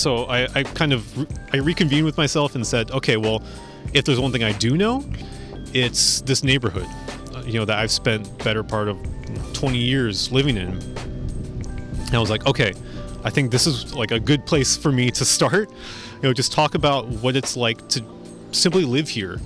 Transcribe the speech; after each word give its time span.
so 0.00 0.24
I, 0.24 0.48
I 0.54 0.62
kind 0.62 0.92
of 0.92 1.18
re- 1.18 1.26
I 1.52 1.56
reconvened 1.58 2.04
with 2.04 2.16
myself 2.16 2.54
and 2.54 2.66
said, 2.66 2.90
okay, 2.90 3.16
well, 3.16 3.42
if 3.92 4.04
there's 4.04 4.18
one 4.18 4.32
thing 4.32 4.42
I 4.42 4.52
do 4.52 4.76
know, 4.76 5.04
it's 5.74 6.22
this 6.22 6.42
neighborhood, 6.42 6.86
uh, 7.34 7.42
you 7.44 7.54
know, 7.54 7.64
that 7.66 7.78
I've 7.78 7.90
spent 7.90 8.38
better 8.42 8.62
part 8.62 8.88
of 8.88 8.98
20 9.52 9.78
years 9.78 10.32
living 10.32 10.56
in. 10.56 10.70
And 10.70 12.14
I 12.14 12.18
was 12.18 12.30
like, 12.30 12.46
okay, 12.46 12.72
I 13.24 13.30
think 13.30 13.50
this 13.50 13.66
is 13.66 13.94
like 13.94 14.10
a 14.10 14.18
good 14.18 14.46
place 14.46 14.76
for 14.76 14.90
me 14.90 15.10
to 15.12 15.24
start. 15.24 15.70
You 15.70 16.22
know, 16.22 16.32
just 16.32 16.52
talk 16.52 16.74
about 16.74 17.06
what 17.06 17.36
it's 17.36 17.56
like 17.56 17.86
to 17.90 18.04
simply 18.52 18.84
live 18.84 19.08
here. 19.08 19.38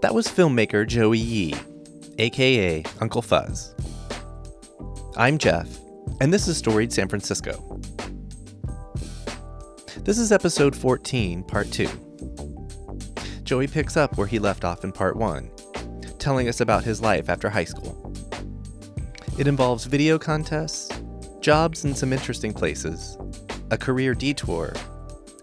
That 0.00 0.14
was 0.14 0.28
filmmaker 0.28 0.86
Joey 0.86 1.18
Yee, 1.18 1.54
aka 2.18 2.84
Uncle 3.00 3.22
Fuzz. 3.22 3.74
I'm 5.16 5.36
Jeff, 5.36 5.77
and 6.20 6.32
this 6.32 6.48
is 6.48 6.56
Storied 6.56 6.92
San 6.92 7.08
Francisco. 7.08 7.80
This 9.98 10.18
is 10.18 10.32
episode 10.32 10.74
14, 10.74 11.42
part 11.44 11.70
2. 11.70 11.88
Joey 13.42 13.66
picks 13.66 13.96
up 13.96 14.16
where 14.16 14.26
he 14.26 14.38
left 14.38 14.64
off 14.64 14.84
in 14.84 14.92
part 14.92 15.16
1, 15.16 15.50
telling 16.18 16.48
us 16.48 16.60
about 16.60 16.84
his 16.84 17.00
life 17.00 17.28
after 17.28 17.48
high 17.48 17.64
school. 17.64 18.14
It 19.38 19.46
involves 19.46 19.84
video 19.84 20.18
contests, 20.18 20.90
jobs 21.40 21.84
in 21.84 21.94
some 21.94 22.12
interesting 22.12 22.52
places, 22.52 23.16
a 23.70 23.78
career 23.78 24.14
detour, 24.14 24.72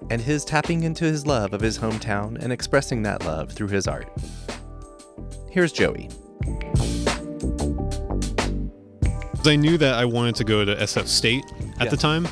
and 0.10 0.22
his 0.22 0.46
tapping 0.46 0.84
into 0.84 1.06
his 1.06 1.26
love 1.26 1.54
of 1.54 1.62
his 1.62 1.78
hometown 1.80 2.38
and 2.42 2.52
expressing 2.52 3.02
that 3.04 3.26
love 3.26 3.52
through 3.52 3.70
his 3.70 3.88
art. 3.88 4.12
Here's 5.50 5.72
Joey. 5.72 6.10
I 9.48 9.56
knew 9.56 9.78
that 9.78 9.94
I 9.96 10.06
wanted 10.06 10.36
to 10.36 10.44
go 10.44 10.64
to 10.66 10.76
SF 10.76 11.08
State 11.08 11.46
at 11.80 11.86
Yeah. 11.86 11.90
the 11.92 11.98
time. 11.98 12.28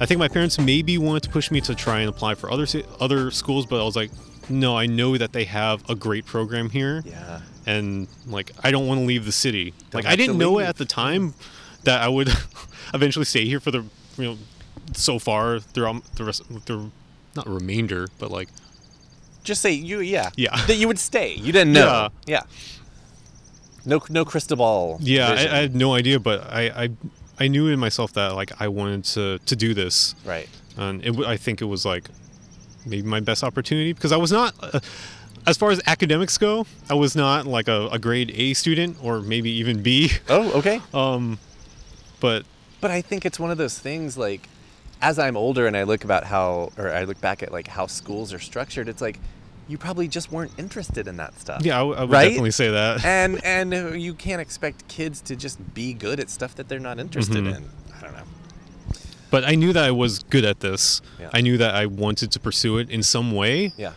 I 0.00 0.06
think 0.06 0.18
my 0.18 0.28
parents 0.28 0.58
maybe 0.58 0.96
wanted 0.98 1.22
to 1.24 1.28
push 1.30 1.50
me 1.50 1.60
to 1.62 1.74
try 1.74 2.00
and 2.00 2.08
apply 2.08 2.34
for 2.34 2.50
other 2.50 2.66
other 3.00 3.30
schools, 3.30 3.66
but 3.66 3.80
I 3.80 3.84
was 3.84 3.96
like, 3.96 4.10
no, 4.48 4.76
I 4.76 4.86
know 4.86 5.16
that 5.18 5.32
they 5.32 5.44
have 5.44 5.82
a 5.90 5.94
great 5.94 6.24
program 6.26 6.70
here, 6.70 7.02
Yeah. 7.06 7.40
and 7.66 8.08
like 8.26 8.52
I 8.64 8.70
don't 8.70 8.86
want 8.86 9.00
to 9.00 9.06
leave 9.06 9.24
the 9.26 9.32
city. 9.32 9.74
Don't 9.90 10.02
like 10.04 10.12
I 10.12 10.16
didn't 10.16 10.38
know 10.38 10.54
leave. 10.54 10.66
at 10.68 10.76
the 10.76 10.86
time 10.86 11.34
that 11.84 12.00
I 12.02 12.08
would 12.08 12.28
eventually 12.94 13.24
stay 13.26 13.44
here 13.44 13.60
for 13.60 13.70
the 13.70 13.84
you 14.16 14.24
know 14.24 14.38
so 14.94 15.18
far 15.18 15.60
throughout 15.60 16.02
the 16.16 16.24
rest 16.24 16.42
the 16.66 16.90
not 17.36 17.46
remainder, 17.48 18.08
but 18.18 18.30
like 18.30 18.48
Just 19.44 19.62
say 19.62 19.72
you, 19.72 20.00
yeah. 20.00 20.30
Yeah. 20.36 20.54
That 20.66 20.76
you 20.76 20.86
would 20.88 20.98
stay. 20.98 21.34
You 21.34 21.52
didn't 21.52 21.72
know. 21.80 22.08
Yeah. 22.26 22.42
No, 23.84 24.00
no 24.08 24.24
crystal 24.24 24.56
ball. 24.56 24.98
yeah, 25.00 25.28
I. 25.28 25.32
I 25.56 25.60
had 25.62 25.74
no 25.74 25.94
idea, 25.94 26.18
but 26.20 26.46
I, 26.50 26.84
I 26.84 26.90
I 27.38 27.48
knew 27.48 27.68
in 27.68 27.78
myself 27.78 28.12
that 28.12 28.34
like 28.34 28.52
I 28.60 28.68
wanted 28.68 29.04
to 29.04 29.38
to 29.38 29.56
do 29.56 29.74
this. 29.74 30.14
right. 30.24 30.48
and 30.76 31.04
it, 31.04 31.18
I 31.26 31.36
think 31.36 31.62
it 31.62 31.66
was 31.66 31.84
like 31.84 32.08
maybe 32.86 33.06
my 33.06 33.20
best 33.20 33.42
opportunity 33.44 33.92
because 33.92 34.12
I 34.12 34.16
was 34.16 34.32
not, 34.32 34.54
uh, 34.62 34.80
as 35.46 35.56
far 35.56 35.70
as 35.70 35.80
academics 35.86 36.38
go, 36.38 36.66
I 36.88 36.94
was 36.94 37.14
not 37.16 37.46
like 37.46 37.68
a, 37.68 37.88
a 37.92 37.98
grade 37.98 38.30
A 38.34 38.54
student 38.54 38.96
or 39.02 39.20
maybe 39.20 39.50
even 39.50 39.82
B. 39.82 40.12
Oh, 40.28 40.52
okay. 40.58 40.80
Um, 40.94 41.38
but 42.20 42.44
But 42.80 42.90
I 42.90 43.00
think 43.00 43.24
it's 43.24 43.38
one 43.40 43.50
of 43.50 43.58
those 43.58 43.78
things 43.78 44.16
like, 44.18 44.48
as 45.02 45.18
I'm 45.18 45.36
older 45.36 45.66
and 45.66 45.76
I 45.76 45.84
look 45.84 46.04
about 46.04 46.24
how, 46.24 46.72
or 46.76 46.90
I 46.90 47.04
look 47.04 47.20
back 47.20 47.42
at 47.42 47.52
like 47.52 47.68
how 47.68 47.86
schools 47.86 48.32
are 48.34 48.38
structured, 48.38 48.88
it's 48.88 49.00
like 49.00 49.18
you 49.70 49.78
probably 49.78 50.08
just 50.08 50.32
weren't 50.32 50.52
interested 50.58 51.06
in 51.06 51.16
that 51.18 51.38
stuff. 51.38 51.64
yeah, 51.64 51.76
I, 51.76 51.78
w- 51.80 51.96
I 51.96 52.00
would 52.02 52.10
Right? 52.10 52.24
definitely 52.28 52.50
say 52.50 52.70
that. 52.70 53.04
And 53.04 53.42
and 53.44 54.00
you 54.02 54.14
can't 54.14 54.40
expect 54.40 54.88
kids 54.88 55.20
to 55.22 55.36
just 55.36 55.58
be 55.74 55.92
good 55.94 56.18
at 56.20 56.28
stuff 56.30 56.54
that 56.56 56.68
they're 56.68 56.78
not 56.90 56.98
interested 56.98 57.36
Mhm. 57.44 57.56
in. 57.56 57.64
I 57.96 58.00
don't 58.02 58.12
know. 58.14 58.24
But 59.30 59.44
I 59.44 59.54
knew 59.54 59.72
that 59.72 59.84
I 59.84 59.92
was 59.92 60.18
good 60.18 60.44
at 60.44 60.58
this. 60.60 61.00
Yeah. 61.20 61.30
I 61.32 61.40
knew 61.40 61.56
that 61.58 61.74
I 61.74 61.86
wanted 61.86 62.32
to 62.32 62.40
pursue 62.40 62.78
it 62.78 62.90
in 62.90 63.02
some 63.02 63.32
way. 63.32 63.72
Yeah. 63.76 63.92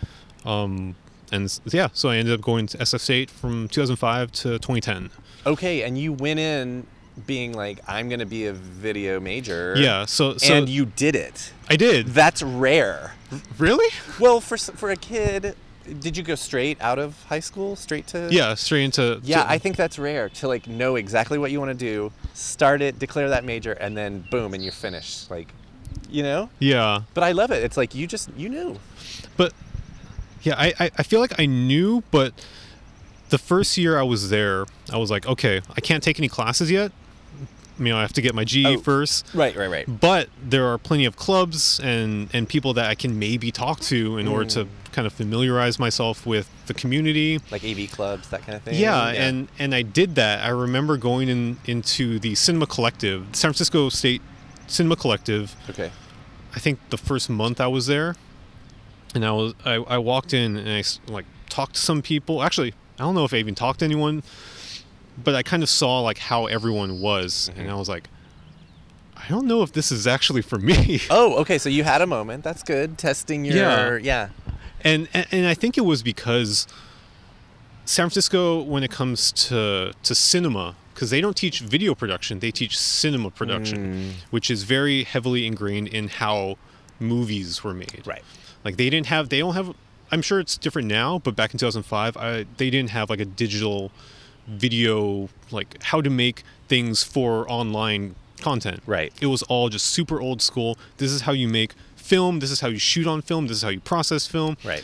Um, 0.45 0.95
and 1.31 1.49
yeah, 1.71 1.87
so 1.93 2.09
I 2.09 2.17
ended 2.17 2.33
up 2.35 2.41
going 2.41 2.67
to 2.67 2.77
SF 2.77 2.99
State 3.01 3.31
from 3.31 3.67
2005 3.67 4.31
to 4.43 4.59
2010. 4.59 5.09
Okay, 5.45 5.81
and 5.83 5.97
you 5.97 6.13
went 6.13 6.39
in 6.39 6.85
being 7.25 7.53
like, 7.53 7.79
I'm 7.87 8.09
gonna 8.09 8.25
be 8.27 8.45
a 8.45 8.53
video 8.53 9.19
major. 9.19 9.73
Yeah, 9.77 10.05
so 10.05 10.37
so 10.37 10.53
and 10.53 10.69
you 10.69 10.85
did 10.85 11.15
it. 11.15 11.51
I 11.69 11.75
did. 11.75 12.07
That's 12.07 12.41
rare. 12.43 13.13
really? 13.57 13.89
Well, 14.19 14.39
for 14.41 14.57
for 14.57 14.91
a 14.91 14.95
kid, 14.95 15.55
did 15.99 16.15
you 16.17 16.23
go 16.23 16.35
straight 16.35 16.79
out 16.81 16.99
of 16.99 17.21
high 17.23 17.39
school, 17.39 17.75
straight 17.75 18.07
to? 18.07 18.29
Yeah, 18.31 18.55
straight 18.55 18.83
into 18.85 19.19
Yeah, 19.23 19.43
to- 19.43 19.49
I 19.49 19.57
think 19.57 19.75
that's 19.75 19.99
rare 19.99 20.29
to 20.29 20.47
like 20.47 20.67
know 20.67 20.95
exactly 20.95 21.37
what 21.37 21.51
you 21.51 21.59
want 21.59 21.69
to 21.77 21.85
do, 21.85 22.11
start 22.33 22.81
it, 22.81 22.99
declare 22.99 23.29
that 23.29 23.43
major, 23.43 23.73
and 23.73 23.95
then 23.97 24.25
boom, 24.31 24.53
and 24.53 24.63
you're 24.63 24.71
finished. 24.73 25.29
Like, 25.29 25.49
you 26.09 26.23
know. 26.23 26.49
yeah. 26.59 27.01
But 27.13 27.23
I 27.23 27.31
love 27.33 27.51
it. 27.51 27.63
It's 27.63 27.77
like 27.77 27.93
you 27.95 28.07
just 28.07 28.29
you 28.37 28.49
knew. 28.49 28.79
but 29.37 29.53
yeah 30.41 30.55
I, 30.57 30.73
I 30.77 30.91
i 30.97 31.03
feel 31.03 31.21
like 31.21 31.39
i 31.39 31.45
knew 31.45 32.03
but 32.11 32.33
the 33.29 33.37
first 33.37 33.77
year 33.77 33.97
i 33.97 34.03
was 34.03 34.29
there 34.29 34.65
i 34.91 34.97
was 34.97 35.09
like 35.09 35.25
okay 35.25 35.61
i 35.77 35.79
can't 35.79 36.03
take 36.03 36.19
any 36.19 36.27
classes 36.27 36.69
yet 36.69 36.91
you 37.79 37.85
know 37.85 37.97
i 37.97 38.01
have 38.01 38.13
to 38.13 38.21
get 38.21 38.33
my 38.35 38.43
ge 38.43 38.65
Oh. 38.65 38.77
first 38.79 39.25
Right, 39.33 39.55
right, 39.55 39.69
right. 39.69 39.99
but 39.99 40.29
there 40.43 40.65
are 40.67 40.77
plenty 40.77 41.05
of 41.05 41.15
clubs 41.15 41.79
and 41.81 42.29
and 42.33 42.47
people 42.47 42.73
that 42.75 42.85
i 42.89 42.95
can 42.95 43.17
maybe 43.19 43.51
talk 43.51 43.79
to 43.81 44.17
in 44.17 44.27
order 44.27 44.45
Mm. 44.45 44.53
to 44.53 44.67
kind 44.91 45.07
of 45.07 45.13
familiarize 45.13 45.79
myself 45.79 46.25
with 46.25 46.47
the 46.67 46.73
community 46.75 47.39
Like 47.51 47.63
AV 47.63 47.89
clubs, 47.91 48.29
that 48.29 48.41
kind 48.45 48.55
of 48.57 48.61
thing. 48.63 48.75
yeah, 48.79 49.07
and 49.07 49.47
and 49.57 49.73
I 49.73 49.81
did 49.81 50.13
that. 50.15 50.45
I 50.45 50.49
remember 50.49 50.97
going 50.97 51.29
in 51.29 51.57
into 51.65 52.19
the 52.19 52.35
Cinema 52.35 52.67
Collective, 52.67 53.25
San 53.33 53.49
Francisco 53.49 53.89
State 53.89 54.21
Cinema 54.67 54.95
Collective, 54.95 55.55
okay. 55.69 55.89
I 56.55 56.59
think 56.59 56.77
the 56.91 56.97
first 56.97 57.27
month 57.27 57.59
I 57.59 57.65
was 57.67 57.87
there, 57.87 58.15
and 59.15 59.25
I 59.25 59.31
was 59.31 59.53
I, 59.65 59.73
I 59.75 59.97
walked 59.97 60.31
in 60.33 60.57
and 60.57 60.69
I 60.69 60.83
like 61.11 61.25
talked 61.49 61.73
to 61.73 61.81
some 61.81 62.03
people. 62.03 62.43
Actually, 62.43 62.73
I 62.99 63.03
don't 63.03 63.15
know 63.15 63.25
if 63.25 63.33
I 63.33 63.37
even 63.37 63.55
talked 63.55 63.79
to 63.79 63.85
anyone, 63.85 64.21
but 65.21 65.35
I 65.35 65.43
kind 65.43 65.63
of 65.63 65.69
saw 65.69 65.99
like 66.01 66.17
how 66.17 66.45
everyone 66.47 67.01
was, 67.01 67.49
and 67.49 67.65
mm-hmm. 67.65 67.69
I 67.69 67.75
was 67.75 67.89
like, 67.89 68.09
I 69.15 69.27
don't 69.29 69.47
know 69.47 69.61
if 69.61 69.73
this 69.73 69.91
is 69.91 70.07
actually 70.07 70.41
for 70.41 70.59
me. 70.59 70.99
Oh, 71.09 71.35
okay. 71.41 71.57
So 71.57 71.69
you 71.69 71.83
had 71.83 72.01
a 72.01 72.07
moment. 72.07 72.43
That's 72.43 72.63
good. 72.63 72.97
Testing 72.97 73.45
your 73.45 73.99
Yeah. 73.99 73.99
yeah. 74.01 74.29
and, 74.83 75.07
and 75.13 75.27
and 75.31 75.47
I 75.47 75.53
think 75.53 75.77
it 75.77 75.85
was 75.85 76.03
because 76.03 76.67
San 77.85 78.05
Francisco, 78.05 78.61
when 78.61 78.83
it 78.83 78.91
comes 78.91 79.31
to 79.47 79.93
to 80.03 80.15
cinema, 80.15 80.75
because 80.93 81.09
they 81.09 81.21
don't 81.21 81.35
teach 81.35 81.59
video 81.59 81.95
production, 81.95 82.39
they 82.39 82.51
teach 82.51 82.77
cinema 82.77 83.29
production, 83.29 83.79
mm. 83.93 84.11
which 84.31 84.49
is 84.49 84.63
very 84.63 85.03
heavily 85.03 85.45
ingrained 85.45 85.87
in 85.87 86.07
how 86.07 86.57
movies 86.99 87.63
were 87.63 87.73
made. 87.73 88.03
Right. 88.05 88.23
Like 88.63 88.77
they 88.77 88.89
didn't 88.89 89.07
have, 89.07 89.29
they 89.29 89.39
don't 89.39 89.55
have. 89.55 89.75
I'm 90.11 90.21
sure 90.21 90.39
it's 90.39 90.57
different 90.57 90.87
now, 90.87 91.19
but 91.19 91.35
back 91.35 91.53
in 91.53 91.57
2005, 91.57 92.17
I, 92.17 92.45
they 92.57 92.69
didn't 92.69 92.91
have 92.91 93.09
like 93.09 93.19
a 93.19 93.25
digital 93.25 93.91
video, 94.47 95.29
like 95.51 95.81
how 95.83 96.01
to 96.01 96.09
make 96.09 96.43
things 96.67 97.03
for 97.03 97.49
online 97.49 98.15
content. 98.41 98.81
Right. 98.85 99.13
It 99.21 99.27
was 99.27 99.43
all 99.43 99.69
just 99.69 99.87
super 99.87 100.19
old 100.21 100.41
school. 100.41 100.77
This 100.97 101.11
is 101.11 101.21
how 101.21 101.31
you 101.31 101.47
make 101.47 101.73
film. 101.95 102.39
This 102.39 102.51
is 102.51 102.59
how 102.59 102.67
you 102.67 102.77
shoot 102.77 103.07
on 103.07 103.21
film. 103.21 103.47
This 103.47 103.57
is 103.57 103.63
how 103.63 103.69
you 103.69 103.79
process 103.79 104.27
film. 104.27 104.57
Right. 104.63 104.83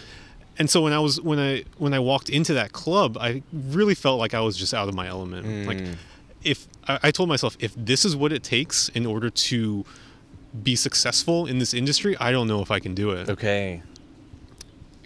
And 0.57 0.69
so 0.69 0.81
when 0.81 0.93
I 0.93 0.99
was 0.99 1.21
when 1.21 1.39
I 1.39 1.63
when 1.77 1.93
I 1.93 1.99
walked 1.99 2.29
into 2.29 2.53
that 2.53 2.73
club, 2.73 3.17
I 3.17 3.43
really 3.53 3.95
felt 3.95 4.19
like 4.19 4.33
I 4.33 4.41
was 4.41 4.57
just 4.57 4.73
out 4.73 4.89
of 4.89 4.95
my 4.95 5.07
element. 5.07 5.45
Mm. 5.45 5.65
Like 5.65 5.97
if 6.43 6.67
I, 6.87 6.99
I 7.03 7.11
told 7.11 7.29
myself 7.29 7.55
if 7.59 7.73
this 7.75 8.03
is 8.03 8.15
what 8.15 8.33
it 8.33 8.43
takes 8.43 8.89
in 8.89 9.05
order 9.05 9.29
to 9.29 9.85
be 10.63 10.75
successful 10.75 11.45
in 11.45 11.59
this 11.59 11.73
industry, 11.73 12.17
I 12.19 12.31
don't 12.31 12.47
know 12.47 12.61
if 12.61 12.71
I 12.71 12.79
can 12.79 12.93
do 12.93 13.11
it. 13.11 13.29
Okay. 13.29 13.83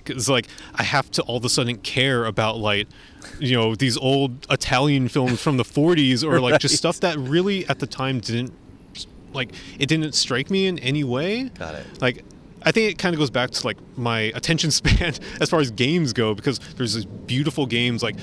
Because 0.03 0.29
like 0.29 0.47
I 0.75 0.83
have 0.83 1.09
to 1.11 1.21
all 1.23 1.37
of 1.37 1.45
a 1.45 1.49
sudden 1.49 1.77
care 1.77 2.25
about 2.25 2.57
like 2.57 2.87
you 3.39 3.55
know 3.55 3.75
these 3.75 3.97
old 3.97 4.45
Italian 4.51 5.07
films 5.07 5.41
from 5.41 5.57
the 5.57 5.63
40s 5.63 6.23
or 6.23 6.39
like 6.39 6.59
just 6.59 6.75
stuff 6.75 6.99
that 7.01 7.17
really 7.17 7.65
at 7.67 7.79
the 7.79 7.87
time 7.87 8.19
didn't 8.19 8.53
like 9.33 9.53
it 9.79 9.87
didn't 9.87 10.13
strike 10.13 10.49
me 10.51 10.67
in 10.67 10.77
any 10.79 11.03
way. 11.03 11.45
Got 11.57 11.75
it. 11.75 11.85
Like 12.01 12.23
I 12.61 12.71
think 12.71 12.91
it 12.91 12.97
kind 12.97 13.13
of 13.15 13.19
goes 13.19 13.29
back 13.29 13.51
to 13.51 13.65
like 13.65 13.77
my 13.97 14.19
attention 14.35 14.71
span 14.71 15.13
as 15.41 15.49
far 15.49 15.59
as 15.59 15.71
games 15.71 16.13
go 16.13 16.33
because 16.35 16.59
there's 16.77 16.93
these 16.93 17.05
beautiful 17.05 17.65
games 17.65 18.03
like 18.03 18.15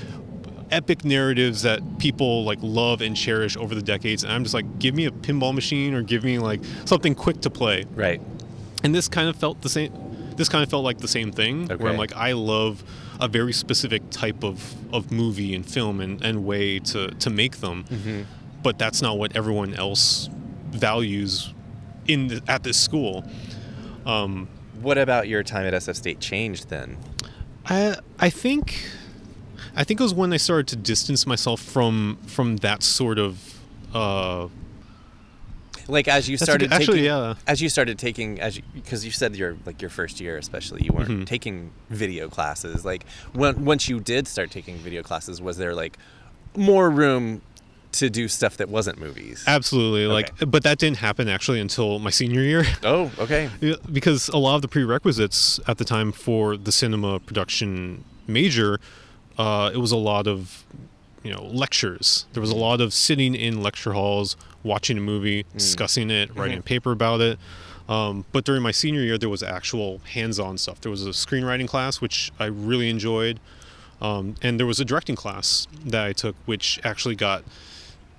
epic 0.71 1.03
narratives 1.03 1.63
that 1.63 1.81
people 1.99 2.45
like 2.45 2.57
love 2.61 3.01
and 3.01 3.17
cherish 3.17 3.57
over 3.57 3.75
the 3.75 3.81
decades 3.81 4.23
and 4.23 4.31
I'm 4.31 4.43
just 4.43 4.53
like 4.53 4.79
give 4.79 4.95
me 4.95 5.05
a 5.05 5.11
pinball 5.11 5.53
machine 5.53 5.93
or 5.93 6.01
give 6.01 6.23
me 6.23 6.39
like 6.39 6.61
something 6.85 7.13
quick 7.13 7.41
to 7.41 7.49
play 7.49 7.83
Right. 7.93 8.21
and 8.81 8.95
this 8.95 9.09
kind 9.09 9.27
of 9.27 9.35
felt 9.35 9.61
the 9.63 9.67
same 9.69 9.91
this 10.37 10.49
kind 10.49 10.63
of 10.63 10.69
felt 10.69 10.83
like 10.83 10.97
the 10.99 11.07
same 11.07 11.31
thing 11.31 11.67
where 11.67 11.91
i'm 11.91 11.97
like 11.97 12.15
i 12.15 12.31
love 12.31 12.83
a 13.19 13.27
very 13.27 13.53
specific 13.53 14.01
type 14.09 14.43
of, 14.43 14.73
of 14.93 15.11
movie 15.11 15.53
and 15.53 15.65
film 15.65 15.99
and, 16.01 16.23
and 16.23 16.43
way 16.45 16.79
to, 16.79 17.09
to 17.19 17.29
make 17.29 17.57
them 17.57 17.83
Mm-hmm. 17.83 18.21
but 18.63 18.79
that's 18.79 19.01
not 19.01 19.17
what 19.17 19.35
everyone 19.35 19.73
else 19.75 20.29
values 20.71 21.53
in 22.07 22.27
the, 22.29 22.41
at 22.47 22.63
this 22.63 22.77
school 22.77 23.23
um, 24.05 24.47
What 24.81 24.97
about 24.97 25.27
your 25.27 25.43
time 25.43 25.65
at 25.67 25.73
SF 25.73 25.95
State 25.95 26.19
changed 26.19 26.69
then? 26.69 26.97
I 27.65 27.95
I 28.17 28.29
think 28.31 28.83
I 29.75 29.83
think 29.83 29.99
it 29.99 30.03
was 30.03 30.13
when 30.13 30.33
I 30.33 30.37
started 30.37 30.67
to 30.69 30.75
distance 30.75 31.27
myself 31.27 31.61
from 31.61 32.17
from 32.25 32.57
that 32.57 32.81
sort 32.81 33.19
of 33.19 33.59
uh, 33.93 34.47
like 35.87 36.07
as 36.07 36.27
you 36.29 36.37
started 36.37 36.69
good- 36.69 36.75
actually, 36.75 36.97
taking, 36.99 37.05
yeah. 37.05 37.33
as 37.47 37.61
you 37.61 37.69
started 37.69 37.97
taking 37.99 38.39
as 38.39 38.59
because 38.73 39.03
you, 39.05 39.11
said 39.11 39.35
your 39.35 39.57
like 39.65 39.81
your 39.81 39.89
first 39.89 40.19
year 40.19 40.37
especially 40.37 40.83
you 40.83 40.91
weren't 40.93 41.09
Mhm. 41.09 41.25
taking 41.25 41.71
video 41.89 42.29
classes 42.29 42.83
like 42.85 43.05
when 43.33 43.65
once 43.65 43.87
you 43.89 43.99
did 43.99 44.27
start 44.27 44.51
taking 44.51 44.77
video 44.77 45.01
classes 45.03 45.41
was 45.41 45.57
there 45.57 45.73
like 45.75 45.97
more 46.55 46.89
room 46.89 47.41
to 47.93 48.09
do 48.09 48.27
stuff 48.29 48.55
that 48.57 48.69
wasn't 48.69 48.97
movies 48.97 49.43
Absolutely. 49.47 50.05
Like, 50.07 50.31
but 50.49 50.63
that 50.63 50.77
didn't 50.77 50.97
happen 50.97 51.27
actually 51.27 51.59
until 51.59 51.99
my 51.99 52.09
senior 52.09 52.41
year. 52.41 52.63
oh 52.83 53.11
okay 53.19 53.49
because 53.91 54.29
a 54.29 54.37
lot 54.37 54.55
of 54.55 54.61
the 54.61 54.69
prerequisites 54.69 55.59
at 55.67 55.77
the 55.77 55.83
time 55.85 56.11
for 56.13 56.55
the 56.55 56.71
cinema 56.71 57.19
production 57.19 58.05
major, 58.27 58.79
uh, 59.37 59.71
it 59.73 59.77
was 59.77 59.91
a 59.91 59.97
lot 59.97 60.25
of, 60.27 60.63
you 61.23 61.31
know, 61.33 61.43
lectures. 61.43 62.27
There 62.33 62.39
was 62.41 62.49
a 62.51 62.55
lot 62.55 62.79
of 62.79 62.93
sitting 62.93 63.35
in 63.35 63.61
lecture 63.61 63.91
halls, 63.93 64.37
watching 64.63 64.97
a 64.97 65.01
movie, 65.01 65.45
discussing 65.53 66.09
it, 66.09 66.35
writing 66.35 66.59
a 66.59 66.61
paper 66.61 66.91
about 66.91 67.21
it. 67.21 67.39
Um, 67.89 68.25
but 68.31 68.45
during 68.45 68.61
my 68.61 68.71
senior 68.71 69.01
year, 69.01 69.17
there 69.17 69.29
was 69.29 69.43
actual 69.43 69.99
hands-on 70.13 70.57
stuff. 70.57 70.79
There 70.81 70.91
was 70.91 71.05
a 71.05 71.09
screenwriting 71.09 71.67
class, 71.67 71.99
which 71.99 72.31
I 72.39 72.45
really 72.45 72.89
enjoyed, 72.89 73.39
um, 74.01 74.35
and 74.41 74.59
there 74.59 74.67
was 74.67 74.79
a 74.79 74.85
directing 74.85 75.15
class 75.15 75.67
that 75.85 76.05
I 76.05 76.13
took, 76.13 76.35
which 76.45 76.79
actually 76.83 77.15
got 77.15 77.43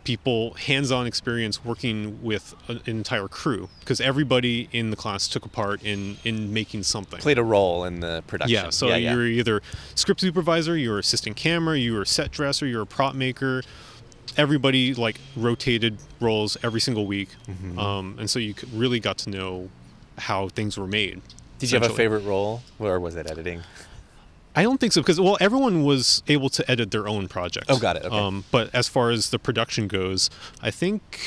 people 0.05 0.55
hands-on 0.55 1.07
experience 1.07 1.65
working 1.65 2.21
with 2.23 2.55
an 2.69 2.81
entire 2.87 3.29
crew 3.29 3.69
because 3.81 4.01
everybody 4.01 4.69
in 4.73 4.91
the 4.91 4.97
class 4.97 5.29
took 5.29 5.45
a 5.45 5.49
part 5.49 5.83
in 5.85 6.17
in 6.25 6.53
making 6.53 6.83
something. 6.83 7.21
Played 7.21 7.39
a 7.39 7.45
role 7.45 7.85
in 7.85 8.01
the 8.01 8.23
production. 8.27 8.53
Yeah 8.53 8.71
so 8.71 8.89
you're 8.95 9.27
either 9.27 9.63
script 9.95 10.21
supervisor 10.21 10.77
you're 10.77 10.99
assistant 10.99 11.37
camera 11.37 11.79
you're 11.79 12.03
a 12.03 12.07
set 12.07 12.31
dresser 12.33 12.67
you're 12.67 12.83
a 12.83 12.87
prop 12.87 13.15
maker 13.15 13.63
everybody 14.37 14.95
like 14.95 15.21
rotated 15.37 15.99
roles 16.21 16.57
every 16.63 16.81
single 16.81 17.07
week 17.07 17.29
Mm-hmm. 17.49 17.79
um, 17.79 18.17
and 18.19 18.29
so 18.31 18.39
you 18.39 18.55
really 18.73 19.01
got 19.01 19.19
to 19.19 19.31
know 19.31 19.69
how 20.19 20.49
things 20.49 20.77
were 20.79 20.87
made 20.87 21.21
did 21.59 21.71
you 21.71 21.79
have 21.81 21.91
a 21.91 21.95
favorite 21.95 22.25
role 22.25 22.63
or 22.79 22.99
was 23.01 23.17
it 23.17 23.31
editing 23.31 23.63
I 24.55 24.65
don't 24.65 24.79
think 24.79 24.93
so 24.93 25.01
because 25.01 25.19
well, 25.19 25.39
everyone 25.41 25.83
was 25.83 26.23
able 26.29 26.51
to 26.51 26.71
edit 26.71 26.91
their 26.91 27.09
own 27.09 27.27
project. 27.27 27.67
Oh, 27.71 27.79
got 27.79 27.97
it, 27.97 28.05
okay. 28.05 28.15
Um, 28.15 28.45
but 28.51 28.69
as 28.75 28.87
far 28.87 29.09
as 29.11 29.31
the 29.31 29.39
production 29.39 29.89
goes, 29.89 30.29
I 30.61 30.71
think, 30.71 31.21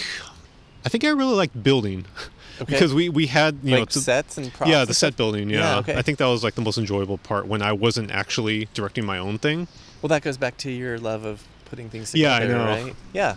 I 0.85 0.89
think 0.89 1.03
I 1.03 1.07
really 1.09 1.33
liked 1.33 1.63
building, 1.63 2.05
Okay. 2.61 2.71
because 2.73 2.93
we 2.93 3.09
we 3.09 3.25
had 3.25 3.57
you 3.63 3.77
know 3.77 3.85
to- 3.85 3.99
sets 3.99 4.37
and 4.37 4.53
props 4.53 4.69
yeah 4.69 4.85
the 4.85 4.93
set 4.93 5.17
building 5.17 5.49
yeah. 5.49 5.57
Yeah, 5.57 5.77
okay. 5.79 5.95
I 5.97 6.03
think 6.03 6.19
that 6.19 6.27
was 6.27 6.43
like 6.43 6.53
the 6.53 6.61
most 6.61 6.77
enjoyable 6.77 7.17
part 7.17 7.47
when 7.47 7.63
I 7.63 7.73
wasn't 7.73 8.11
actually 8.11 8.69
directing 8.75 9.03
my 9.05 9.17
own 9.17 9.39
thing. 9.39 9.67
well 10.03 10.09
that 10.09 10.21
goes 10.21 10.37
back 10.37 10.55
to 10.57 10.69
your 10.71 10.99
love 10.99 11.25
of 11.25 11.43
putting 11.75 11.89
things 11.89 12.15
Yeah, 12.15 12.33
I 12.35 12.45
know. 12.47 12.65
right 12.65 12.95
yeah 13.13 13.35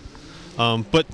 Um, 0.58 0.86
but 0.90 1.06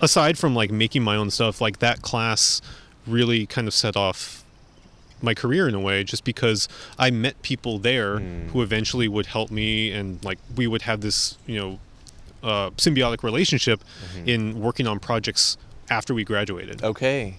aside 0.00 0.38
from 0.38 0.54
like 0.54 0.70
making 0.70 1.02
my 1.02 1.16
own 1.16 1.30
stuff, 1.30 1.60
like 1.60 1.78
that 1.78 2.02
class 2.02 2.60
really 3.06 3.46
kind 3.46 3.66
of 3.66 3.74
set 3.74 3.96
off 3.96 4.44
my 5.20 5.34
career 5.34 5.68
in 5.68 5.74
a 5.74 5.80
way 5.80 6.02
just 6.04 6.24
because 6.24 6.68
I 6.98 7.10
met 7.10 7.40
people 7.42 7.78
there 7.78 8.18
Hmm. 8.18 8.48
who 8.48 8.62
eventually 8.62 9.08
would 9.08 9.26
help 9.26 9.50
me 9.50 9.92
and 9.92 10.22
like 10.24 10.38
we 10.56 10.66
would 10.66 10.82
have 10.82 11.00
this, 11.00 11.36
you 11.46 11.58
know, 11.58 11.78
uh, 12.42 12.70
symbiotic 12.70 13.22
relationship 13.22 13.82
Mm-hmm. 13.84 14.28
in 14.28 14.60
working 14.60 14.86
on 14.86 14.98
projects 14.98 15.56
after 15.88 16.12
we 16.14 16.24
graduated. 16.24 16.82
okay 16.82 17.36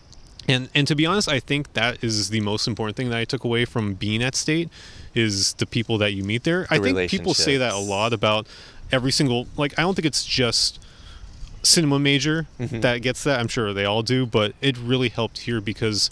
And 0.48 0.70
and 0.76 0.88
to 0.88 0.96
be 0.96 1.06
honest, 1.06 1.28
I 1.28 1.40
think 1.40 1.74
that 1.74 2.04
is 2.04 2.30
the 2.30 2.40
most 2.42 2.68
important 2.68 2.96
thing 2.98 3.10
that 3.10 3.20
I 3.20 3.26
took 3.26 3.44
away 3.44 3.66
from 3.66 3.94
being 3.96 4.22
at 4.24 4.36
State 4.36 4.70
is 5.16 5.54
the 5.56 5.66
people 5.66 5.98
that 6.00 6.14
you 6.14 6.24
meet 6.24 6.44
there. 6.44 6.66
I 6.70 6.80
think 6.80 7.10
people 7.10 7.34
say 7.34 7.58
that 7.58 7.74
a 7.74 7.78
lot 7.78 8.14
about 8.14 8.48
every 8.92 9.12
single 9.12 9.48
like 9.58 9.78
I 9.78 9.82
don't 9.84 9.96
think 9.96 10.06
it's 10.06 10.26
just 10.26 10.80
cinema 11.62 11.98
major 12.00 12.48
Mm-hmm. 12.60 12.82
that 12.82 13.02
gets 13.02 13.24
that. 13.24 13.40
I'm 13.40 13.48
sure 13.48 13.74
they 13.74 13.86
all 13.86 14.04
do, 14.04 14.26
but 14.26 14.54
it 14.62 14.78
really 14.78 15.10
helped 15.10 15.40
here 15.40 15.62
because 15.62 16.10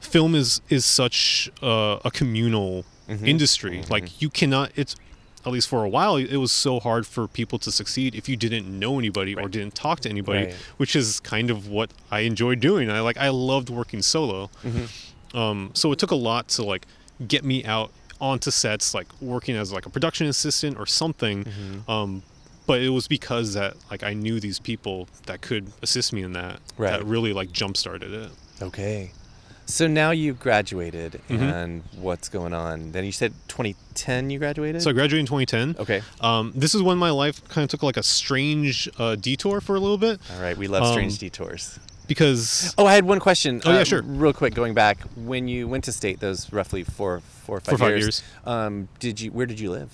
film 0.00 0.34
is 0.34 0.60
is 0.68 0.84
such 0.84 1.50
uh, 1.62 1.98
a 2.04 2.10
communal 2.10 2.84
Mm-hmm. 3.06 3.26
industry. 3.26 3.82
Like 3.90 4.22
you 4.22 4.30
cannot 4.30 4.72
it's 4.76 4.96
at 5.44 5.52
least 5.52 5.68
for 5.68 5.84
a 5.84 5.88
while 5.90 6.16
it 6.16 6.38
was 6.38 6.50
so 6.50 6.80
hard 6.80 7.06
for 7.06 7.28
people 7.28 7.58
to 7.58 7.70
succeed 7.70 8.14
if 8.14 8.30
you 8.30 8.34
didn't 8.36 8.66
know 8.66 8.98
anybody 8.98 9.34
or 9.34 9.46
didn't 9.46 9.74
talk 9.74 10.00
to 10.00 10.08
anybody 10.08 10.46
Right. 10.46 10.54
which 10.78 10.96
is 10.96 11.20
kind 11.20 11.50
of 11.50 11.68
what 11.68 11.90
I 12.10 12.20
enjoyed 12.20 12.60
doing. 12.60 12.90
I 12.90 13.00
like 13.00 13.18
I 13.18 13.28
loved 13.28 13.68
working 13.68 14.00
solo. 14.00 14.48
Mm-hmm. 14.64 15.36
Um, 15.36 15.70
so 15.74 15.92
it 15.92 15.98
took 15.98 16.12
a 16.12 16.14
lot 16.16 16.48
to 16.56 16.64
like 16.64 16.86
get 17.26 17.44
me 17.44 17.64
out 17.64 17.90
onto 18.20 18.50
sets, 18.50 18.94
like 18.94 19.06
working 19.20 19.56
as 19.56 19.72
like 19.72 19.86
a 19.86 19.90
production 19.90 20.26
assistant 20.26 20.78
or 20.78 20.86
something. 20.86 21.44
Mm-hmm. 21.44 21.90
Um, 21.90 22.22
but 22.66 22.80
it 22.80 22.88
was 22.90 23.06
because 23.08 23.54
that 23.54 23.74
like 23.90 24.02
I 24.02 24.14
knew 24.14 24.40
these 24.40 24.58
people 24.58 25.08
that 25.26 25.40
could 25.42 25.70
assist 25.82 26.12
me 26.12 26.22
in 26.22 26.32
that 26.32 26.60
Right. 26.78 26.90
that 26.92 27.04
really 27.04 27.32
like 27.32 27.52
jump 27.52 27.76
started 27.76 28.12
it. 28.12 28.30
Okay. 28.62 29.12
So 29.66 29.86
now 29.86 30.10
you 30.10 30.34
graduated, 30.34 31.22
Mhm. 31.30 31.40
and 31.40 31.82
what's 31.96 32.28
going 32.28 32.52
on? 32.52 32.92
Then 32.92 33.04
you 33.04 33.12
said 33.12 33.32
2010 33.48 34.28
you 34.28 34.38
graduated? 34.38 34.82
So 34.82 34.90
I 34.90 34.92
graduated 34.92 35.20
in 35.20 35.26
2010. 35.26 35.76
okay. 35.78 36.02
Um, 36.20 36.52
this 36.54 36.74
is 36.74 36.82
when 36.82 36.98
my 36.98 37.08
life 37.10 37.46
kind 37.48 37.64
of 37.64 37.70
took 37.70 37.82
like 37.82 37.96
a 37.96 38.02
strange 38.02 38.88
uh, 38.98 39.14
detour 39.16 39.60
for 39.62 39.74
a 39.74 39.80
little 39.80 39.96
bit 39.98 40.20
All 40.34 40.42
right. 40.42 40.56
We 40.56 40.66
love 40.68 40.86
strange 40.92 41.14
Um, 41.14 41.18
detours. 41.18 41.78
Because 42.06 42.74
Oh, 42.78 42.86
I 42.86 42.94
had 42.94 43.04
one 43.04 43.20
question. 43.20 43.60
Oh, 43.64 43.72
yeah, 43.72 43.78
uh, 43.80 43.84
sure. 43.84 44.02
Real 44.02 44.32
quick, 44.32 44.54
going 44.54 44.74
back, 44.74 44.98
when 45.16 45.48
you 45.48 45.66
went 45.68 45.84
to 45.84 45.92
state, 45.92 46.20
those 46.20 46.52
roughly 46.52 46.84
four, 46.84 47.20
four 47.20 47.58
or 47.58 47.60
five, 47.60 47.78
Four 47.78 47.88
or 47.88 47.90
five 47.92 47.98
years, 47.98 48.22
Um, 48.44 48.88
did 49.00 49.20
you? 49.20 49.30
Where 49.30 49.46
did 49.46 49.60
you 49.60 49.70
live? 49.70 49.90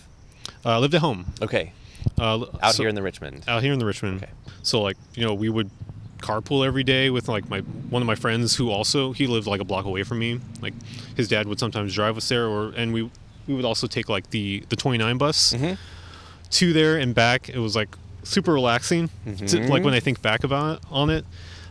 uh, 0.65 0.71
I 0.71 0.79
lived 0.79 0.95
at 0.95 1.01
home 1.01 1.27
Okay, 1.43 1.73
uh, 2.19 2.45
out 2.63 2.75
so- 2.75 2.83
here 2.83 2.89
in 2.89 2.95
the 2.95 3.03
Richmond. 3.03 3.45
out 3.49 3.63
here 3.63 3.73
in 3.73 3.79
the 3.79 3.87
Richmond. 3.87 4.23
Okay. 4.23 4.33
So 4.63 4.83
like 4.83 4.97
you 5.15 5.25
know 5.25 5.33
we 5.35 5.49
would 5.49 5.71
carpool 6.19 6.67
every 6.67 6.85
day 6.85 7.09
with 7.09 7.29
like 7.29 7.49
my 7.49 7.61
one 7.89 8.03
of 8.03 8.07
my 8.07 8.15
friends 8.15 8.55
who 8.57 8.71
also 8.71 9.13
he 9.13 9.27
lived 9.27 9.47
like 9.47 9.61
a 9.61 9.65
block 9.65 9.85
away 9.87 10.03
from 10.03 10.19
me. 10.19 10.39
Like 10.61 10.75
his 11.17 11.29
dad 11.29 11.47
would 11.49 11.59
sometimes 11.59 11.95
drive 11.95 12.17
us 12.17 12.29
there, 12.29 12.47
or 12.47 12.73
and 12.77 12.93
we 12.93 13.09
we 13.47 13.55
would 13.55 13.65
also 13.65 13.87
take 13.87 14.09
like 14.09 14.29
the 14.31 14.65
the 14.69 14.77
29 14.77 15.17
bus 15.19 15.55
Mhm. 15.55 15.79
to 16.51 16.73
there 16.73 16.99
and 16.99 17.15
back. 17.15 17.49
It 17.49 17.59
was 17.59 17.75
like 17.75 17.89
super 18.23 18.53
relaxing. 18.53 19.09
to- 19.25 19.33
Mhm. 19.61 19.69
like 19.71 19.83
when 19.83 19.95
I 19.95 20.01
think 20.01 20.21
back 20.21 20.45
about 20.45 20.77
it, 20.79 20.83
on 20.91 21.09
it. 21.11 21.25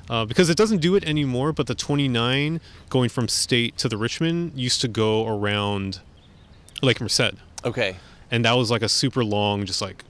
Uh, 0.10 0.26
because 0.26 0.50
it 0.50 0.58
doesn't 0.58 0.80
do 0.80 0.96
it 0.96 1.04
anymore, 1.04 1.54
but 1.54 1.68
the 1.68 1.76
29 1.76 2.60
going 2.90 3.10
from 3.10 3.28
state 3.28 3.78
to 3.78 3.88
the 3.88 3.96
Richmond 3.98 4.54
used 4.56 4.82
to 4.82 4.88
go 4.88 5.28
around 5.28 6.00
Lake 6.82 7.00
Merced 7.00 7.36
Okay. 7.64 7.98
and 8.32 8.44
that 8.46 8.54
was 8.54 8.72
like 8.72 8.82
a 8.82 8.90
super 8.90 9.24
long 9.24 9.66
just 9.66 9.82
like 9.82 10.04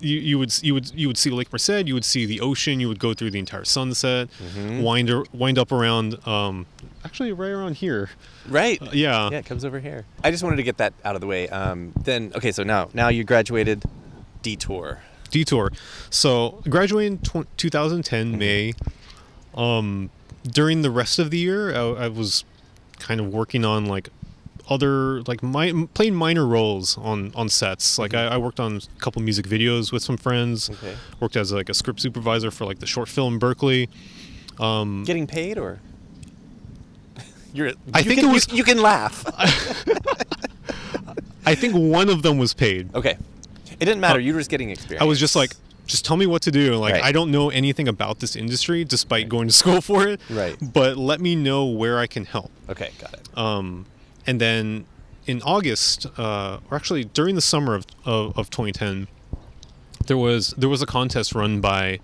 you, 0.00 0.16
you 0.18 0.38
would 0.38 0.62
you 0.62 0.74
would 0.74 0.94
you 0.94 1.08
would 1.08 1.18
see 1.18 1.30
Lake 1.30 1.52
Merced, 1.52 1.88
you 1.88 1.94
would 1.94 2.04
see 2.04 2.24
the 2.26 2.40
ocean, 2.40 2.78
you 2.78 2.86
would 2.86 3.00
go 3.00 3.12
through 3.14 3.32
the 3.32 3.38
entire 3.40 3.64
sunset, 3.64 4.28
Mm-hmm. 4.40 4.82
wind 4.82 5.10
wind 5.32 5.58
up 5.58 5.72
around 5.72 6.24
um 6.26 6.66
actually 7.04 7.32
right 7.32 7.50
around 7.50 7.74
here. 7.76 8.10
Right. 8.48 8.80
Uh, 8.80 8.90
yeah. 8.92 9.28
yeah, 9.32 9.38
it 9.38 9.46
comes 9.46 9.64
over 9.64 9.80
here. 9.80 10.04
I 10.22 10.30
just 10.30 10.44
wanted 10.44 10.56
to 10.56 10.62
get 10.62 10.76
that 10.76 10.92
out 11.04 11.16
of 11.16 11.20
the 11.20 11.26
way. 11.26 11.48
Um, 11.48 11.92
then, 12.04 12.32
okay, 12.36 12.52
so 12.52 12.62
now, 12.62 12.88
now 12.94 13.08
you 13.08 13.24
graduated, 13.24 13.82
detour. 14.42 15.00
Detour. 15.30 15.72
So 16.10 16.60
graduating 16.68 17.18
tw- 17.18 17.46
2010 17.56 18.38
May. 18.38 18.74
Um 19.54 20.10
during 20.48 20.82
the 20.82 20.90
rest 20.90 21.18
of 21.18 21.30
the 21.30 21.38
year 21.38 21.74
I, 21.74 22.04
I 22.04 22.08
was 22.08 22.44
kind 22.98 23.20
of 23.20 23.32
working 23.32 23.64
on 23.64 23.86
like 23.86 24.08
other 24.70 25.22
like 25.22 25.42
mi- 25.42 25.86
playing 25.94 26.14
minor 26.14 26.46
roles 26.46 26.96
on 26.98 27.32
on 27.34 27.48
sets. 27.48 27.98
Like 27.98 28.12
I, 28.14 28.26
I 28.26 28.36
worked 28.36 28.60
on 28.60 28.76
a 28.76 29.00
couple 29.00 29.22
music 29.22 29.46
videos 29.46 29.92
with 29.92 30.02
some 30.02 30.16
friends. 30.18 30.68
Okay. 30.70 30.94
Worked 31.20 31.36
as 31.36 31.52
like 31.52 31.68
a 31.70 31.74
script 31.74 32.00
supervisor 32.00 32.50
for 32.50 32.66
like 32.66 32.78
the 32.80 32.86
short 32.86 33.08
film 33.08 33.38
Berkeley. 33.38 33.88
Um, 34.60 35.04
Getting 35.04 35.26
paid 35.26 35.56
or? 35.56 35.80
You're. 37.54 37.72
I 37.94 38.00
you 38.00 38.04
think 38.04 38.20
can, 38.20 38.28
it 38.28 38.32
was- 38.32 38.48
You, 38.50 38.56
you 38.58 38.64
can 38.64 38.82
laugh. 38.82 39.24
I 41.46 41.54
think 41.54 41.72
one 41.74 42.08
of 42.10 42.22
them 42.22 42.36
was 42.38 42.52
paid. 42.52 42.94
okay. 42.94 43.16
It 43.80 43.84
didn't 43.84 44.00
matter. 44.00 44.18
you 44.20 44.32
were 44.34 44.40
just 44.40 44.50
getting 44.50 44.70
experience. 44.70 45.02
I 45.02 45.06
was 45.06 45.20
just 45.20 45.36
like, 45.36 45.52
just 45.86 46.04
tell 46.04 46.16
me 46.16 46.26
what 46.26 46.42
to 46.42 46.50
do. 46.50 46.74
Like 46.76 46.94
Right. 46.94 47.04
I 47.04 47.12
don't 47.12 47.30
know 47.30 47.50
anything 47.50 47.88
about 47.88 48.18
this 48.20 48.36
industry, 48.36 48.84
despite 48.84 49.28
going 49.28 49.48
to 49.48 49.54
school 49.62 49.80
for 49.80 50.06
it. 50.06 50.20
Right. 50.28 50.56
But 50.60 50.96
let 50.96 51.20
me 51.20 51.34
know 51.34 51.64
where 51.66 51.98
I 51.98 52.06
can 52.06 52.24
help. 52.26 52.50
Okay, 52.68 52.90
got 53.00 53.14
it. 53.14 53.26
Um, 53.38 53.86
and 54.26 54.40
then 54.40 54.86
in 55.26 55.40
August, 55.42 56.06
uh, 56.18 56.58
or 56.70 56.76
actually 56.76 57.04
during 57.04 57.34
the 57.34 57.40
summer 57.40 57.74
of, 57.74 57.86
of, 58.04 58.36
of 58.38 58.50
2010, 58.50 59.08
there 60.06 60.16
was 60.16 60.48
there 60.56 60.68
was 60.68 60.80
a 60.82 60.86
contest 60.86 61.34
run 61.34 61.60
by 61.60 62.00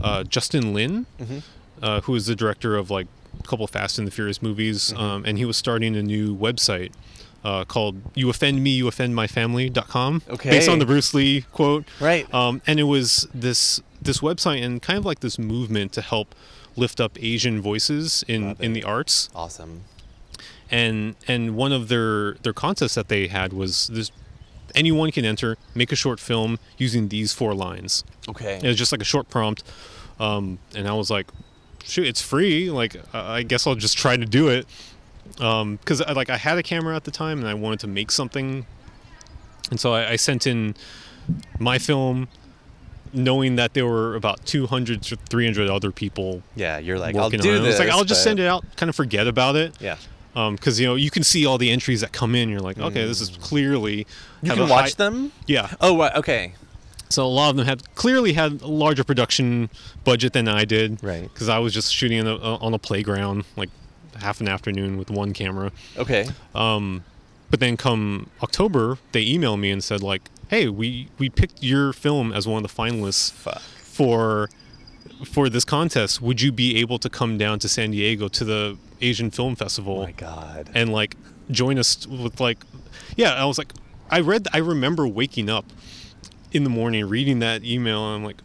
uh, 0.00 0.24
Justin 0.24 0.74
Lin, 0.74 1.06
Mm-hmm. 1.18 1.38
uh, 1.82 2.00
who 2.02 2.14
is 2.14 2.26
the 2.26 2.34
director 2.36 2.76
of 2.76 2.90
like 2.90 3.06
a 3.38 3.42
couple 3.46 3.66
Fast 3.66 3.98
and 3.98 4.06
the 4.06 4.10
Furious 4.10 4.40
movies, 4.42 4.92
Mm-hmm. 4.92 5.02
um, 5.02 5.24
and 5.26 5.38
he 5.38 5.44
was 5.44 5.56
starting 5.56 5.96
a 5.96 6.02
new 6.02 6.34
website. 6.36 6.92
Uh, 7.46 7.64
called 7.64 7.94
"You 8.20 8.28
Offend 8.28 8.56
Me, 8.64 8.70
You 8.70 8.88
Offend 8.88 9.14
My 9.14 9.26
Family.com," 9.28 10.22
Okay. 10.36 10.50
based 10.50 10.68
on 10.68 10.78
the 10.80 10.86
Bruce 10.86 11.14
Lee 11.14 11.44
quote. 11.52 11.84
Right. 12.00 12.24
Um, 12.34 12.60
and 12.66 12.80
it 12.80 12.88
was 12.96 13.28
this 13.32 13.80
this 14.02 14.18
website 14.28 14.60
and 14.64 14.82
kind 14.82 14.98
of 14.98 15.04
like 15.10 15.20
this 15.20 15.38
movement 15.38 15.92
to 15.92 16.00
help 16.02 16.28
lift 16.76 16.98
up 17.00 17.12
Asian 17.22 17.60
voices 17.62 18.24
in 18.26 18.56
in 18.58 18.72
the 18.72 18.82
arts 18.84 19.30
Awesome. 19.34 19.82
and 20.70 21.14
and 21.28 21.56
one 21.56 21.72
of 21.72 21.88
their 21.88 22.34
their 22.42 22.52
contests 22.52 22.94
that 22.96 23.08
they 23.08 23.28
had 23.28 23.52
was 23.52 23.86
this 23.88 24.10
anyone 24.74 25.10
can 25.10 25.24
enter 25.24 25.56
make 25.74 25.90
a 25.92 25.96
short 25.96 26.20
film 26.20 26.58
using 26.78 27.08
these 27.08 27.32
four 27.32 27.54
lines 27.54 28.04
Okay. 28.28 28.56
it 28.62 28.64
was 28.66 28.76
just 28.76 28.92
like 28.92 29.00
a 29.00 29.10
short 29.14 29.28
prompt 29.28 29.62
Um, 30.18 30.58
and 30.74 30.88
I 30.88 30.94
was 30.94 31.10
like, 31.10 31.26
shoot, 31.84 32.06
it's 32.06 32.22
free. 32.22 32.70
Like, 32.70 32.96
I 33.12 33.20
I 33.38 33.42
guess 33.50 33.66
I'll 33.66 33.74
just 33.86 33.96
try 34.04 34.16
to 34.16 34.24
do 34.24 34.48
it. 34.48 34.64
Um, 35.40 35.78
cause 35.84 36.00
I, 36.00 36.12
like 36.12 36.30
I 36.30 36.36
had 36.36 36.56
a 36.58 36.62
camera 36.62 36.96
at 36.96 37.04
the 37.04 37.10
time 37.10 37.38
and 37.38 37.48
I 37.48 37.54
wanted 37.54 37.80
to 37.80 37.86
make 37.86 38.10
something. 38.10 38.66
And 39.70 39.78
so 39.80 39.92
I, 39.92 40.10
I 40.12 40.16
sent 40.16 40.46
in 40.46 40.74
my 41.58 41.78
film 41.78 42.28
knowing 43.12 43.56
that 43.56 43.74
there 43.74 43.86
were 43.86 44.14
about 44.14 44.44
200 44.46 45.02
to 45.02 45.16
300 45.16 45.68
other 45.70 45.90
people 45.90 46.42
Yeah, 46.54 46.78
you're 46.78 46.98
like, 46.98 47.16
I'll 47.16 47.30
do 47.30 47.38
this. 47.38 47.74
It's 47.74 47.78
like, 47.78 47.88
I'll 47.88 48.04
just 48.04 48.22
send 48.22 48.40
it 48.40 48.46
out, 48.46 48.64
kind 48.76 48.88
of 48.90 48.96
forget 48.96 49.26
about 49.26 49.56
it. 49.56 49.74
Yeah. 49.80 49.96
Because, 50.34 50.78
you 50.78 50.86
know, 50.86 50.96
you 50.96 51.10
can 51.10 51.22
see 51.22 51.46
all 51.46 51.56
the 51.56 51.70
entries 51.70 52.02
that 52.02 52.12
come 52.12 52.34
in. 52.34 52.50
You're 52.50 52.60
like, 52.60 52.78
okay, 52.78 53.06
this 53.06 53.22
is 53.22 53.30
clearly. 53.38 54.04
Mm. 54.04 54.06
You 54.42 54.52
can 54.52 54.68
watch 54.68 54.90
high- 54.92 55.04
them? 55.04 55.32
Yeah. 55.46 55.72
Oh, 55.80 55.96
right, 55.96 56.14
okay. 56.14 56.52
So 57.08 57.24
a 57.24 57.28
lot 57.28 57.50
of 57.50 57.56
them 57.56 57.64
had 57.64 57.94
clearly 57.94 58.34
had 58.34 58.60
a 58.60 58.66
larger 58.66 59.02
production 59.02 59.70
budget 60.04 60.34
than 60.34 60.46
I 60.46 60.66
did. 60.66 61.02
Right. 61.02 61.22
Because 61.22 61.48
I 61.48 61.58
was 61.58 61.72
just 61.72 61.94
shooting 61.94 62.18
in 62.18 62.26
a, 62.26 62.36
on 62.36 62.74
a 62.74 62.78
playground, 62.78 63.44
like 63.56 63.70
half 64.20 64.40
an 64.40 64.48
afternoon 64.48 64.96
with 64.98 65.10
one 65.10 65.32
camera. 65.32 65.72
Okay. 65.96 66.26
Um, 66.54 67.04
but 67.50 67.60
then 67.60 67.76
come 67.76 68.30
October, 68.42 68.98
they 69.12 69.24
emailed 69.24 69.60
me 69.60 69.70
and 69.70 69.82
said 69.82 70.02
like, 70.02 70.22
"Hey, 70.48 70.68
we 70.68 71.08
we 71.18 71.28
picked 71.30 71.62
your 71.62 71.92
film 71.92 72.32
as 72.32 72.46
one 72.46 72.64
of 72.64 72.68
the 72.70 72.82
finalists 72.82 73.30
Fuck. 73.32 73.60
for 73.60 74.48
for 75.24 75.48
this 75.48 75.64
contest. 75.64 76.20
Would 76.20 76.40
you 76.42 76.50
be 76.52 76.76
able 76.78 76.98
to 76.98 77.08
come 77.08 77.38
down 77.38 77.58
to 77.60 77.68
San 77.68 77.92
Diego 77.92 78.28
to 78.28 78.44
the 78.44 78.76
Asian 79.00 79.30
Film 79.30 79.54
Festival 79.56 80.00
Oh 80.00 80.04
my 80.04 80.12
god. 80.12 80.70
and 80.74 80.92
like 80.92 81.16
join 81.50 81.78
us 81.78 82.06
with 82.06 82.40
like, 82.40 82.58
yeah?" 83.16 83.34
I 83.34 83.44
was 83.44 83.58
like, 83.58 83.72
I 84.10 84.20
read, 84.20 84.48
I 84.52 84.58
remember 84.58 85.06
waking 85.06 85.48
up 85.48 85.66
in 86.52 86.64
the 86.64 86.70
morning 86.70 87.06
reading 87.08 87.38
that 87.40 87.64
email, 87.64 88.06
and 88.06 88.16
I'm 88.16 88.24
like. 88.24 88.36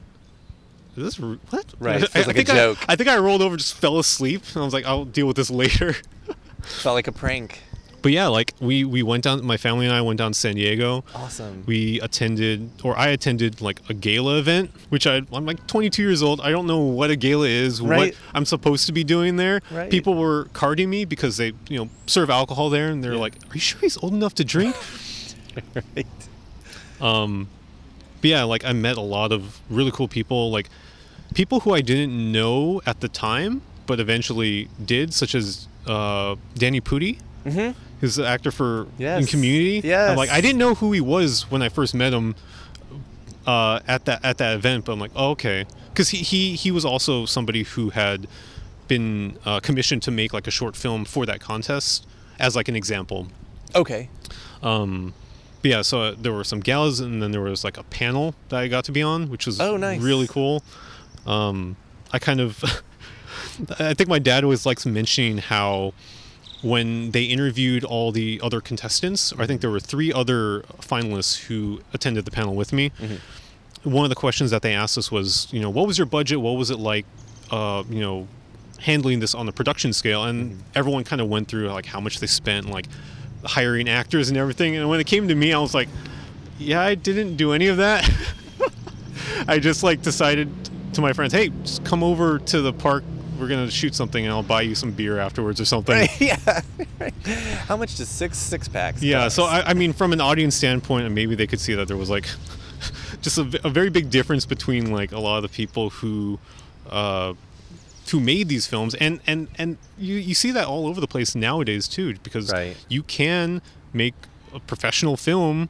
Is 0.98 1.04
this 1.04 1.20
what? 1.20 1.66
Right, 1.80 2.04
I, 2.16 2.20
I 2.20 2.24
like 2.24 2.30
a 2.30 2.34
think 2.34 2.50
I- 2.50 2.56
joke. 2.56 2.78
I 2.88 2.96
think 2.96 3.10
I 3.10 3.18
rolled 3.18 3.42
over, 3.42 3.56
just 3.58 3.76
fell 3.76 3.98
asleep, 4.00 4.44
and 4.54 4.62
I 4.62 4.66
was 4.66 4.74
like, 4.74 4.86
"I'll 4.86 5.06
deal 5.06 5.26
with 5.28 5.38
this 5.38 5.50
later." 5.50 5.96
Felt 6.64 6.96
like 6.96 7.08
a 7.08 7.12
prank. 7.12 7.62
But 8.02 8.12
yeah, 8.12 8.28
like 8.28 8.54
we 8.60 8.84
we 8.84 9.04
went 9.04 9.24
down. 9.24 9.46
My 9.46 9.58
family 9.58 9.86
and 9.86 9.94
I 9.96 10.02
went 10.02 10.18
down 10.18 10.32
to 10.34 10.38
San 10.38 10.56
Diego. 10.56 11.04
Awesome. 11.16 11.64
We 11.68 12.02
attended, 12.02 12.72
or 12.84 12.98
I 12.98 13.10
attended, 13.10 13.62
like 13.62 13.80
a 13.90 13.94
gala 13.94 14.38
event, 14.40 14.72
which 14.90 15.06
I 15.06 15.22
I'm 15.32 15.46
like 15.46 15.66
22 15.68 16.02
years 16.02 16.24
old. 16.24 16.42
I 16.42 16.50
don't 16.50 16.66
know 16.66 16.80
what 16.80 17.12
a 17.12 17.16
gala 17.16 17.48
is, 17.48 17.80
Right. 17.80 17.98
what 18.14 18.16
I'm 18.34 18.46
supposed 18.46 18.88
to 18.88 18.92
be 18.92 19.04
doing 19.04 19.36
there. 19.38 19.62
Right. 19.72 19.90
People 19.92 20.16
were 20.16 20.46
carding 20.54 20.90
me 20.90 21.06
because 21.06 21.38
they 21.38 21.54
you 21.70 21.78
know 21.78 21.90
serve 22.08 22.30
alcohol 22.32 22.70
there, 22.72 22.90
and 22.90 23.04
they're 23.04 23.14
Yeah. 23.14 23.20
like, 23.20 23.36
"Are 23.50 23.54
you 23.54 23.60
sure 23.62 23.80
he's 23.82 23.98
old 23.98 24.14
enough 24.14 24.34
to 24.36 24.44
drink?" 24.44 24.76
right. 25.96 26.08
um, 27.00 27.48
but 28.22 28.30
yeah, 28.30 28.44
like 28.44 28.64
I 28.64 28.74
met 28.74 28.98
a 28.98 29.02
lot 29.02 29.32
of 29.32 29.60
really 29.70 29.92
cool 29.92 30.08
people, 30.08 30.52
like 30.52 30.70
people 31.34 31.62
who 31.62 31.74
I 31.74 31.82
didn't 31.82 32.32
know 32.32 32.82
at 32.86 33.02
the 33.02 33.10
time, 33.10 33.62
but 33.88 34.00
eventually 34.00 34.70
did, 34.84 35.14
such 35.14 35.36
as 35.36 35.68
uh, 35.88 36.36
Danny 36.56 36.82
Pudi. 36.82 37.20
Mm-hmm. 37.46 37.78
He's 38.00 38.16
the 38.16 38.28
actor 38.28 38.52
for 38.52 38.88
in 39.20 39.26
Community. 39.28 39.88
Yeah, 39.88 40.14
like 40.14 40.30
I 40.30 40.42
didn't 40.42 40.58
know 40.58 40.76
who 40.76 40.92
he 40.92 41.02
was 41.02 41.50
when 41.52 41.62
I 41.62 41.70
first 41.70 41.94
met 41.94 42.14
him 42.14 42.36
uh, 43.46 43.80
at 43.88 44.06
that 44.06 44.24
at 44.24 44.38
that 44.38 44.56
event, 44.56 44.86
but 44.86 44.94
I'm 44.94 45.00
like, 45.00 45.12
oh, 45.16 45.32
okay, 45.32 45.66
because 45.90 46.10
he, 46.10 46.18
he 46.18 46.56
he 46.56 46.72
was 46.72 46.86
also 46.86 47.26
somebody 47.26 47.64
who 47.64 47.90
had 47.90 48.28
been 48.88 49.38
uh, 49.46 49.60
commissioned 49.60 50.04
to 50.04 50.12
make 50.12 50.34
like 50.34 50.48
a 50.48 50.52
short 50.52 50.76
film 50.76 51.06
for 51.06 51.26
that 51.26 51.40
contest 51.40 52.06
as 52.40 52.56
like 52.56 52.68
an 52.68 52.76
example. 52.76 53.28
Okay. 53.76 54.10
Um, 54.62 55.14
but 55.62 55.70
yeah, 55.72 55.82
so 55.82 56.02
uh, 56.02 56.16
there 56.20 56.34
were 56.34 56.44
some 56.44 56.60
galas, 56.60 57.00
and 57.00 57.22
then 57.22 57.32
there 57.32 57.42
was 57.42 57.64
like 57.64 57.78
a 57.78 57.84
panel 57.84 58.36
that 58.50 58.60
I 58.60 58.68
got 58.68 58.84
to 58.86 58.92
be 58.92 59.02
on, 59.02 59.30
which 59.30 59.46
was 59.46 59.60
Oh, 59.60 59.78
nice. 59.78 60.02
really 60.02 60.28
cool. 60.28 60.64
Um, 61.26 61.76
I 62.12 62.20
kind 62.20 62.40
of, 62.42 62.64
I 63.80 63.94
think 63.94 64.10
my 64.10 64.20
dad 64.20 64.44
always 64.44 64.66
likes 64.66 64.86
mentioning 64.86 65.38
how 65.38 65.94
when 66.62 67.12
they 67.12 67.24
interviewed 67.24 67.84
all 67.84 68.12
the 68.12 68.40
other 68.44 68.62
contestants, 68.62 69.34
or 69.34 69.42
I 69.42 69.48
think 69.48 69.62
there 69.62 69.72
were 69.72 69.80
three 69.80 70.14
other 70.14 70.62
finalists 70.80 71.46
who 71.46 71.82
attended 71.94 72.26
the 72.26 72.32
panel 72.32 72.56
with 72.56 72.72
me. 72.72 72.92
Mm-hmm. 73.00 73.90
One 73.92 74.06
of 74.06 74.10
the 74.10 74.16
questions 74.16 74.52
that 74.52 74.62
they 74.62 74.74
asked 74.74 74.98
us 74.98 75.12
was, 75.12 75.48
you 75.52 75.60
know, 75.60 75.72
what 75.72 75.88
was 75.88 75.98
your 75.98 76.06
budget? 76.06 76.40
What 76.40 76.52
was 76.52 76.70
it 76.70 76.78
like, 76.78 77.06
uh, 77.50 77.84
you 77.90 78.00
know, 78.00 78.28
handling 78.80 79.20
this 79.22 79.34
on 79.34 79.48
the 79.48 79.52
production 79.52 79.92
scale? 79.94 80.24
And 80.26 80.52
Mm-hmm. 80.52 80.62
everyone 80.76 81.04
kind 81.04 81.20
of 81.22 81.30
went 81.30 81.48
through 81.48 81.68
like 81.70 81.88
how 81.88 82.00
much 82.00 82.20
they 82.20 82.28
spent, 82.28 82.70
like 82.70 82.86
hiring 83.44 83.90
actors 83.90 84.30
and 84.30 84.38
everything. 84.38 84.76
And 84.76 84.90
when 84.90 85.00
it 85.00 85.08
came 85.08 85.28
to 85.28 85.36
me, 85.36 85.54
I 85.54 85.60
was 85.60 85.74
like, 85.74 85.90
yeah, 86.58 86.82
I 86.82 86.96
didn't 86.96 87.38
do 87.38 87.54
any 87.54 87.68
of 87.68 87.78
that. 87.78 88.10
I 89.48 89.60
just 89.60 89.84
like 89.84 90.02
decided 90.02 90.50
to 90.94 91.02
my 91.02 91.14
friends, 91.14 91.34
hey, 91.34 91.50
just 91.64 91.84
come 91.84 92.04
over 92.04 92.40
to 92.40 92.62
the 92.62 92.74
park. 92.74 93.04
We're 93.40 93.48
gonna 93.48 93.72
shoot 93.72 93.96
something, 93.96 94.24
and 94.24 94.32
I'll 94.32 94.44
buy 94.44 94.62
you 94.62 94.76
some 94.76 94.92
beer 94.92 95.18
afterwards 95.18 95.60
or 95.60 95.66
something. 95.66 95.96
Right. 96.20 96.22
Yeah. 96.22 96.62
How 97.66 97.76
much 97.76 97.98
does 97.98 98.08
six 98.08 98.38
six 98.38 98.68
packs? 98.68 99.02
Yeah, 99.02 99.24
cost? 99.24 99.36
so 99.36 99.44
I, 99.46 99.70
I 99.70 99.74
mean, 99.74 99.94
from 99.94 100.14
an 100.14 100.22
audience 100.22 100.56
standpoint, 100.56 101.12
maybe 101.12 101.34
they 101.34 101.48
could 101.48 101.60
see 101.60 101.74
that 101.74 101.88
there 101.88 101.98
was 101.98 102.10
like 102.10 102.28
just 103.22 103.40
a 103.40 103.44
very 103.44 103.90
big 103.90 104.12
difference 104.12 104.46
between 104.46 104.92
like 104.92 105.12
a 105.12 105.20
lot 105.20 105.38
of 105.38 105.44
the 105.44 105.50
people 105.50 105.90
who 105.90 106.38
uh, 106.92 107.34
who 108.12 108.20
made 108.20 108.48
these 108.50 108.68
films, 108.68 108.94
and 108.96 109.20
and 109.28 109.48
and 109.58 109.78
you 109.98 110.16
you 110.16 110.34
see 110.36 110.52
that 110.52 110.66
all 110.68 110.88
over 110.88 111.00
the 111.02 111.08
place 111.08 111.36
nowadays 111.36 111.88
too, 111.88 112.16
because 112.24 112.52
Right. 112.52 112.78
you 112.90 113.04
can 113.04 113.62
make 113.94 114.14
a 114.54 114.60
professional 114.60 115.18
film, 115.18 115.70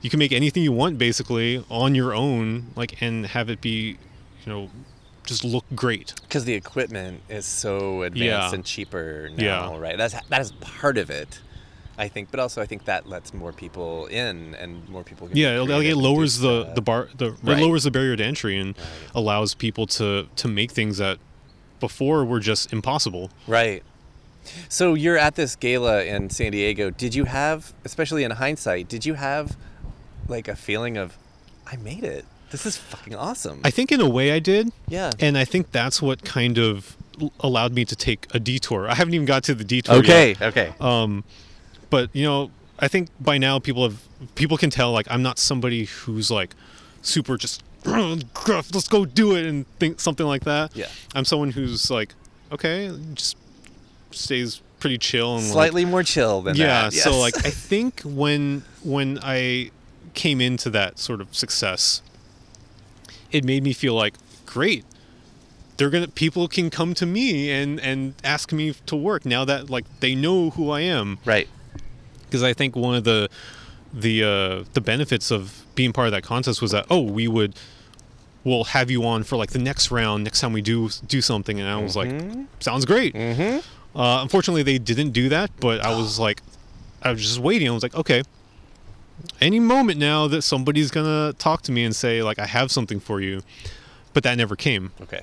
you 0.00 0.10
can 0.10 0.18
make 0.18 0.32
anything 0.32 0.62
you 0.62 0.72
want 0.72 0.98
basically 0.98 1.64
on 1.70 1.94
your 1.94 2.14
own, 2.14 2.66
like 2.76 3.00
and 3.00 3.26
have 3.28 3.48
it 3.50 3.60
be, 3.60 3.96
you 4.44 4.46
know, 4.52 4.70
just 5.26 5.44
look 5.44 5.64
great. 5.74 6.14
because 6.22 6.44
the 6.44 6.54
equipment 6.54 7.20
is 7.28 7.46
so 7.46 8.02
advanced 8.02 8.50
Yeah. 8.50 8.54
and 8.54 8.64
cheaper 8.64 9.30
now, 9.36 9.72
Yeah. 9.74 9.78
right? 9.78 9.96
That's 9.96 10.14
that 10.28 10.40
is 10.40 10.52
part 10.60 10.98
of 10.98 11.10
it, 11.10 11.40
I 11.96 12.08
think. 12.08 12.30
But 12.30 12.40
also, 12.40 12.60
I 12.62 12.66
think 12.66 12.86
that 12.86 13.08
lets 13.08 13.32
more 13.32 13.52
people 13.52 14.06
in, 14.06 14.54
and 14.56 14.88
more 14.88 15.04
people. 15.04 15.28
Can 15.28 15.36
Yeah, 15.36 15.62
it, 15.62 15.86
it 15.86 15.96
lowers 15.96 16.38
the 16.38 16.72
the 16.74 16.82
bar 16.82 17.08
the 17.16 17.26
it 17.26 17.38
Right. 17.42 17.62
lowers 17.62 17.84
the 17.84 17.90
barrier 17.90 18.16
to 18.16 18.24
entry 18.24 18.58
and 18.58 18.76
Right. 18.76 18.86
allows 19.14 19.54
people 19.54 19.86
to 19.98 20.26
to 20.36 20.48
make 20.48 20.72
things 20.72 20.96
that 20.98 21.18
before 21.82 22.24
were 22.24 22.40
just 22.40 22.72
impossible. 22.72 23.30
Right. 23.46 23.82
So 24.70 24.94
you're 24.94 25.18
at 25.18 25.34
this 25.34 25.54
gala 25.54 26.04
in 26.04 26.30
San 26.30 26.52
Diego. 26.52 26.88
Did 26.88 27.14
you 27.14 27.24
have, 27.24 27.74
especially 27.84 28.24
in 28.24 28.30
hindsight, 28.30 28.88
did 28.88 29.04
you 29.04 29.14
have 29.14 29.56
like 30.28 30.48
a 30.48 30.56
feeling 30.56 30.96
of, 30.96 31.18
I 31.66 31.76
made 31.76 32.04
it. 32.04 32.24
This 32.50 32.64
is 32.64 32.76
fucking 32.76 33.14
awesome. 33.14 33.60
I 33.64 33.70
think 33.70 33.92
in 33.92 34.00
a 34.00 34.08
way 34.08 34.32
I 34.32 34.38
did, 34.38 34.72
yeah. 34.88 35.10
and 35.18 35.38
I 35.38 35.44
think 35.44 35.72
that's 35.72 36.00
what 36.00 36.24
kind 36.24 36.58
of 36.58 36.96
allowed 37.40 37.72
me 37.72 37.84
to 37.84 37.96
take 37.96 38.26
a 38.34 38.38
detour. 38.38 38.88
I 38.88 38.94
haven't 38.94 39.14
even 39.14 39.26
got 39.26 39.44
to 39.44 39.54
the 39.54 39.64
detour 39.64 39.96
okay. 39.96 40.30
yet. 40.30 40.42
Okay. 40.42 40.74
Um, 40.80 41.24
but 41.90 42.10
you 42.12 42.24
know, 42.24 42.50
I 42.78 42.88
think 42.88 43.08
by 43.20 43.38
now 43.38 43.58
people 43.58 43.84
have 43.84 44.02
people 44.34 44.56
can 44.56 44.70
tell 44.70 44.92
like 44.92 45.06
I'm 45.10 45.22
not 45.22 45.38
somebody 45.38 45.84
who's 45.84 46.30
like 46.30 46.54
super 47.00 47.36
just 47.36 47.62
let's 48.48 48.88
go 48.88 49.04
do 49.04 49.34
it 49.36 49.46
and 49.46 49.66
think 49.78 50.00
something 50.00 50.26
like 50.26 50.44
that. 50.44 50.76
Yeah. 50.76 50.86
I'm 51.14 51.24
someone 51.24 51.50
who's 51.50 51.90
like, 51.90 52.14
okay, 52.52 52.92
just 53.14 53.36
stays 54.10 54.60
pretty 54.82 54.98
chill 54.98 55.36
and 55.36 55.44
like, 55.44 55.52
Slightly 55.52 55.84
more 55.84 56.02
chill 56.02 56.42
than 56.42 56.56
yeah 56.56 56.90
that. 56.90 56.92
so 56.92 57.16
like 57.16 57.36
i 57.46 57.50
think 57.50 58.00
when 58.02 58.64
when 58.82 59.16
i 59.22 59.70
came 60.12 60.40
into 60.40 60.68
that 60.70 60.98
sort 60.98 61.20
of 61.20 61.32
success 61.36 62.02
it 63.30 63.44
made 63.44 63.62
me 63.62 63.72
feel 63.72 63.94
like 63.94 64.14
great 64.44 64.84
they're 65.76 65.88
gonna 65.88 66.08
people 66.08 66.48
can 66.48 66.68
come 66.68 66.94
to 66.94 67.06
me 67.06 67.48
and 67.48 67.78
and 67.78 68.14
ask 68.24 68.52
me 68.52 68.74
to 68.86 68.96
work 68.96 69.24
now 69.24 69.44
that 69.44 69.70
like 69.70 69.84
they 70.00 70.16
know 70.16 70.50
who 70.50 70.68
i 70.70 70.80
am 70.80 71.18
right. 71.24 71.48
because 72.24 72.42
i 72.42 72.52
think 72.52 72.74
one 72.74 72.96
of 72.96 73.04
the 73.04 73.28
the 73.92 74.22
uh 74.24 74.64
the 74.72 74.80
benefits 74.80 75.30
of 75.30 75.64
being 75.74 75.92
part 75.92 76.06
of 76.08 76.12
that 76.12 76.22
contest 76.22 76.62
was 76.62 76.70
that 76.70 76.86
oh 76.90 77.00
we 77.00 77.28
would 77.28 77.54
we'll 78.44 78.64
have 78.64 78.90
you 78.90 79.04
on 79.04 79.22
for 79.22 79.36
like 79.36 79.50
the 79.50 79.58
next 79.58 79.90
round 79.90 80.24
next 80.24 80.40
time 80.40 80.52
we 80.52 80.62
do 80.62 80.88
do 81.06 81.20
something 81.20 81.60
and 81.60 81.68
i 81.68 81.76
was 81.80 81.94
like 81.94 82.10
sounds 82.60 82.84
great 82.84 83.14
Mm-hmm. 83.14 83.98
uh, 83.98 84.22
unfortunately, 84.22 84.62
they 84.62 84.78
didn't 84.78 85.10
do 85.10 85.28
that, 85.28 85.50
but 85.60 85.80
I 85.82 85.94
was 85.94 86.18
like, 86.18 86.40
I 87.02 87.12
was 87.12 87.20
just 87.20 87.38
waiting. 87.38 87.68
I 87.68 87.72
was 87.72 87.82
like, 87.82 87.94
okay, 87.94 88.22
any 89.40 89.60
moment 89.60 89.98
now 89.98 90.26
that 90.28 90.42
somebody's 90.42 90.90
gonna 90.90 91.34
talk 91.34 91.60
to 91.62 91.72
me 91.72 91.84
and 91.84 91.94
say 91.94 92.22
like, 92.22 92.38
I 92.38 92.46
have 92.46 92.70
something 92.72 92.98
for 93.00 93.20
you, 93.20 93.42
but 94.14 94.22
that 94.24 94.36
never 94.38 94.56
came. 94.56 94.92
Okay. 95.02 95.20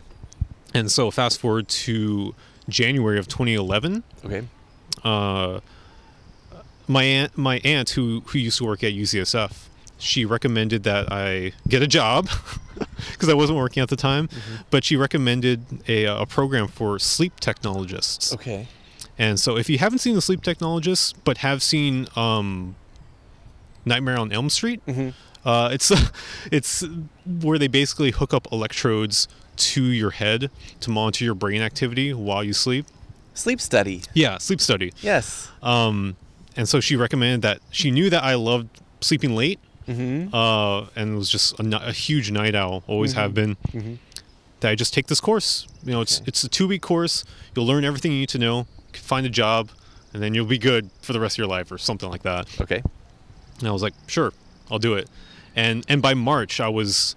And 0.73 0.91
so 0.91 1.09
fast 1.09 1.39
forward 1.39 1.67
to 1.69 2.35
January 2.69 3.17
of 3.17 3.27
2011. 3.27 4.03
Okay. 4.25 4.43
Uh, 5.03 5.59
my 6.89 7.03
aunt, 7.03 7.37
my 7.37 7.61
aunt 7.63 7.91
who 7.91 8.21
who 8.27 8.37
used 8.39 8.57
to 8.57 8.65
work 8.65 8.83
at 8.83 8.91
UCSF, 8.93 9.67
she 9.97 10.25
recommended 10.25 10.83
that 10.83 11.11
I 11.11 11.53
get 11.69 11.81
a 11.81 11.87
job 11.87 12.27
because 13.11 13.29
I 13.29 13.33
wasn't 13.33 13.57
working 13.59 13.81
at 13.83 13.89
the 13.89 13.95
time, 13.95 14.27
but 14.71 14.83
she 14.83 14.95
recommended 14.97 15.63
a, 15.87 16.03
a 16.05 16.25
program 16.25 16.67
for 16.67 16.99
sleep 16.99 17.39
technologists. 17.39 18.33
Okay. 18.33 18.67
And 19.17 19.39
so, 19.39 19.57
if 19.57 19.69
you 19.69 19.77
haven't 19.77 19.99
seen 19.99 20.15
the 20.15 20.21
Sleep 20.21 20.41
Technologists, 20.41 21.11
but 21.25 21.39
have 21.39 21.61
seen 21.61 22.07
um, 22.15 22.75
Nightmare 23.85 24.17
on 24.17 24.31
Elm 24.31 24.49
Street, 24.49 24.81
Mhm. 24.87 25.13
uh, 25.45 25.69
it's 25.73 25.91
it's 26.51 26.85
where 27.25 27.59
they 27.59 27.67
basically 27.67 28.11
hook 28.11 28.33
up 28.33 28.47
electrodes 28.51 29.27
to 29.57 29.83
your 29.83 30.11
head 30.11 30.49
to 30.79 30.89
monitor 30.89 31.25
your 31.25 31.35
brain 31.35 31.61
activity 31.61 32.13
while 32.13 32.43
you 32.45 32.53
sleep. 32.53 32.85
Sleep 33.33 33.59
study. 33.59 34.03
Yeah, 34.13 34.37
sleep 34.37 34.61
study. 34.61 34.93
Yes. 35.01 35.49
Um, 35.61 36.15
and 36.59 36.67
so 36.67 36.79
she 36.81 36.95
recommended 36.97 37.41
that 37.41 37.59
she 37.71 37.89
knew 37.89 38.09
that 38.09 38.23
I 38.23 38.35
loved 38.35 38.67
sleeping 39.01 39.33
late, 39.35 39.59
Mm-hmm. 39.87 40.35
uh, 40.35 40.85
and 40.95 41.17
was 41.17 41.29
just 41.31 41.59
a, 41.59 41.63
a 41.87 41.91
huge 41.91 42.29
night 42.29 42.53
owl, 42.53 42.83
always 42.85 43.13
have 43.13 43.33
been. 43.33 43.55
Mhm. 43.73 43.97
That 44.59 44.69
I 44.71 44.75
just 44.75 44.93
take 44.93 45.07
this 45.07 45.19
course. 45.21 45.65
You 45.85 45.93
know, 45.93 46.01
it's 46.01 46.17
Okay. 46.19 46.25
it's 46.27 46.43
a 46.43 46.49
two 46.49 46.67
week 46.67 46.83
course. 46.83 47.23
You'll 47.55 47.65
learn 47.65 47.83
everything 47.85 48.11
you 48.11 48.19
need 48.19 48.29
to 48.29 48.37
know, 48.37 48.67
find 48.93 49.25
a 49.25 49.29
job, 49.43 49.71
and 50.13 50.21
then 50.21 50.35
you'll 50.35 50.45
be 50.57 50.59
good 50.59 50.89
for 51.01 51.13
the 51.13 51.19
rest 51.19 51.35
of 51.35 51.37
your 51.39 51.47
life, 51.47 51.71
or 51.71 51.77
something 51.79 52.09
like 52.09 52.21
that. 52.23 52.45
Okay. 52.61 52.83
And 53.59 53.67
I 53.67 53.71
was 53.71 53.81
like, 53.81 53.95
sure, 54.05 54.31
I'll 54.69 54.77
do 54.89 54.93
it. 54.93 55.07
And 55.55 55.83
and 55.89 56.01
by 56.03 56.13
March, 56.13 56.59
I 56.59 56.67
was 56.69 57.15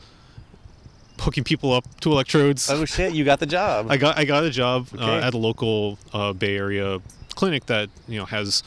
hooking 1.20 1.44
people 1.44 1.72
up 1.72 1.84
to 2.00 2.10
electrodes. 2.10 2.70
Oh 2.70 2.84
shit! 2.84 3.12
You 3.14 3.24
got 3.24 3.38
the 3.40 3.46
job. 3.46 3.86
I 3.90 3.96
got 3.98 4.16
I 4.18 4.24
got 4.24 4.44
a 4.44 4.50
job 4.50 4.88
uh, 4.98 5.18
at 5.26 5.34
a 5.34 5.38
local 5.38 5.98
uh, 6.14 6.32
Bay 6.32 6.56
Area 6.56 7.00
clinic 7.34 7.66
that 7.66 7.88
you 8.08 8.18
know 8.18 8.24
has 8.26 8.62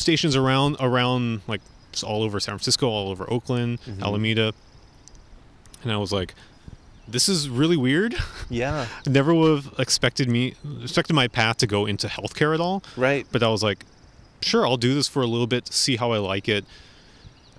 stations 0.00 0.34
around 0.36 0.76
around 0.80 1.42
like 1.46 1.60
just 1.92 2.04
all 2.04 2.22
over 2.22 2.40
San 2.40 2.54
Francisco, 2.54 2.88
all 2.88 3.10
over 3.10 3.30
Oakland, 3.30 3.80
Mhm. 3.82 4.02
Alameda, 4.02 4.52
and 5.82 5.92
I 5.92 5.96
was 5.96 6.12
like, 6.12 6.34
this 7.08 7.28
is 7.28 7.48
really 7.48 7.76
weird. 7.76 8.14
yeah. 8.48 8.86
Never 9.06 9.34
would 9.34 9.64
have 9.64 9.74
expected 9.78 10.28
me 10.28 10.54
expected 10.82 11.14
my 11.14 11.26
path 11.28 11.56
to 11.58 11.66
go 11.66 11.86
into 11.86 12.06
healthcare 12.06 12.54
at 12.54 12.60
all. 12.60 12.82
Right. 12.96 13.26
But 13.32 13.42
I 13.42 13.48
was 13.48 13.62
like, 13.62 13.84
sure, 14.42 14.66
I'll 14.66 14.76
do 14.76 14.94
this 14.94 15.08
for 15.08 15.22
a 15.22 15.26
little 15.26 15.46
bit, 15.48 15.72
see 15.72 15.96
how 15.96 16.12
I 16.12 16.18
like 16.18 16.48
it. 16.48 16.64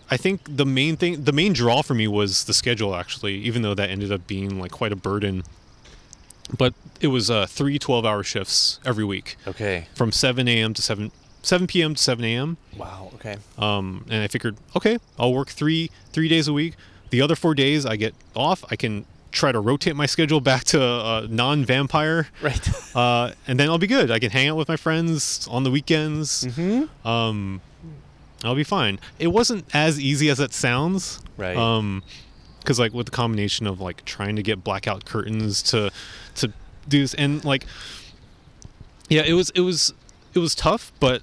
I 0.10 0.18
think 0.18 0.42
the 0.58 0.66
main 0.66 0.98
thing, 0.98 1.24
the 1.24 1.32
main 1.32 1.54
draw 1.54 1.82
for 1.82 1.94
me 1.94 2.06
was 2.08 2.44
the 2.44 2.54
schedule, 2.54 2.96
actually, 2.96 3.36
even 3.36 3.62
though 3.62 3.74
that 3.74 3.90
ended 3.90 4.12
up 4.12 4.28
being 4.28 4.60
like 4.60 4.72
quite 4.72 4.92
a 4.92 4.96
burden. 4.98 5.44
But 6.58 6.74
it 7.00 7.08
was 7.08 7.30
uh, 7.32 7.46
three 7.48 7.80
12 7.80 8.06
hour 8.06 8.24
shifts 8.24 8.80
every 8.86 9.06
week 9.06 9.38
Okay. 9.48 9.88
from 9.96 10.12
7 10.12 10.48
a.m. 10.50 10.74
to 10.74 10.82
7, 10.82 11.12
7 11.42 11.68
p.m. 11.68 11.96
to 11.96 12.02
7 12.02 12.24
a.m. 12.24 12.58
Wow. 12.78 13.12
Okay. 13.16 13.38
Um, 13.58 14.06
and 14.10 14.24
I 14.24 14.28
figured, 14.28 14.58
okay, 14.76 14.98
I'll 15.18 15.34
work 15.34 15.50
three 15.50 15.90
three 16.12 16.28
days 16.28 16.48
a 16.48 16.54
week. 16.54 16.76
The 17.10 17.22
other 17.22 17.36
four 17.36 17.56
days 17.56 17.86
I 17.86 17.96
get 17.96 18.14
off. 18.36 18.64
I 18.70 18.76
can 18.76 19.06
try 19.32 19.52
to 19.52 19.60
rotate 19.60 19.96
my 19.96 20.06
schedule 20.16 20.42
back 20.42 20.64
to 20.66 20.82
uh, 20.82 21.28
non-vampire, 21.30 22.28
Right. 22.42 22.96
uh, 22.96 23.32
and 23.48 23.60
then 23.60 23.70
I'll 23.70 23.78
be 23.78 23.88
good. 23.88 24.12
I 24.12 24.20
can 24.20 24.32
hang 24.32 24.48
out 24.48 24.58
with 24.58 24.68
my 24.68 24.78
friends 24.78 25.48
on 25.50 25.64
the 25.64 25.72
weekends 25.72 26.46
mm-hmm. 26.46 27.08
um, 27.08 27.62
I'll 28.44 28.56
be 28.56 28.64
fine. 28.64 29.00
It 29.20 29.28
wasn't 29.28 29.66
as 29.74 30.00
easy 30.00 30.30
as 30.30 30.40
it 30.40 30.54
sounds. 30.54 31.22
Right. 31.38 31.56
Um, 31.56 32.04
because 32.60 32.80
like 32.80 32.94
with 32.94 33.08
the 33.08 33.12
combination 33.12 33.66
of 33.66 33.82
like 33.82 34.06
trying 34.06 34.36
to 34.36 34.44
get 34.44 34.64
blackout 34.64 35.04
curtains 35.04 35.64
to 35.64 35.90
to 36.36 36.54
do 36.88 37.02
this 37.02 37.16
and 37.16 37.44
like 37.44 37.66
yeah, 39.10 39.24
it 39.24 39.34
was 39.34 39.50
it 39.52 39.62
was 39.62 39.94
it 40.34 40.40
was 40.40 40.56
tough, 40.56 40.92
but 41.00 41.22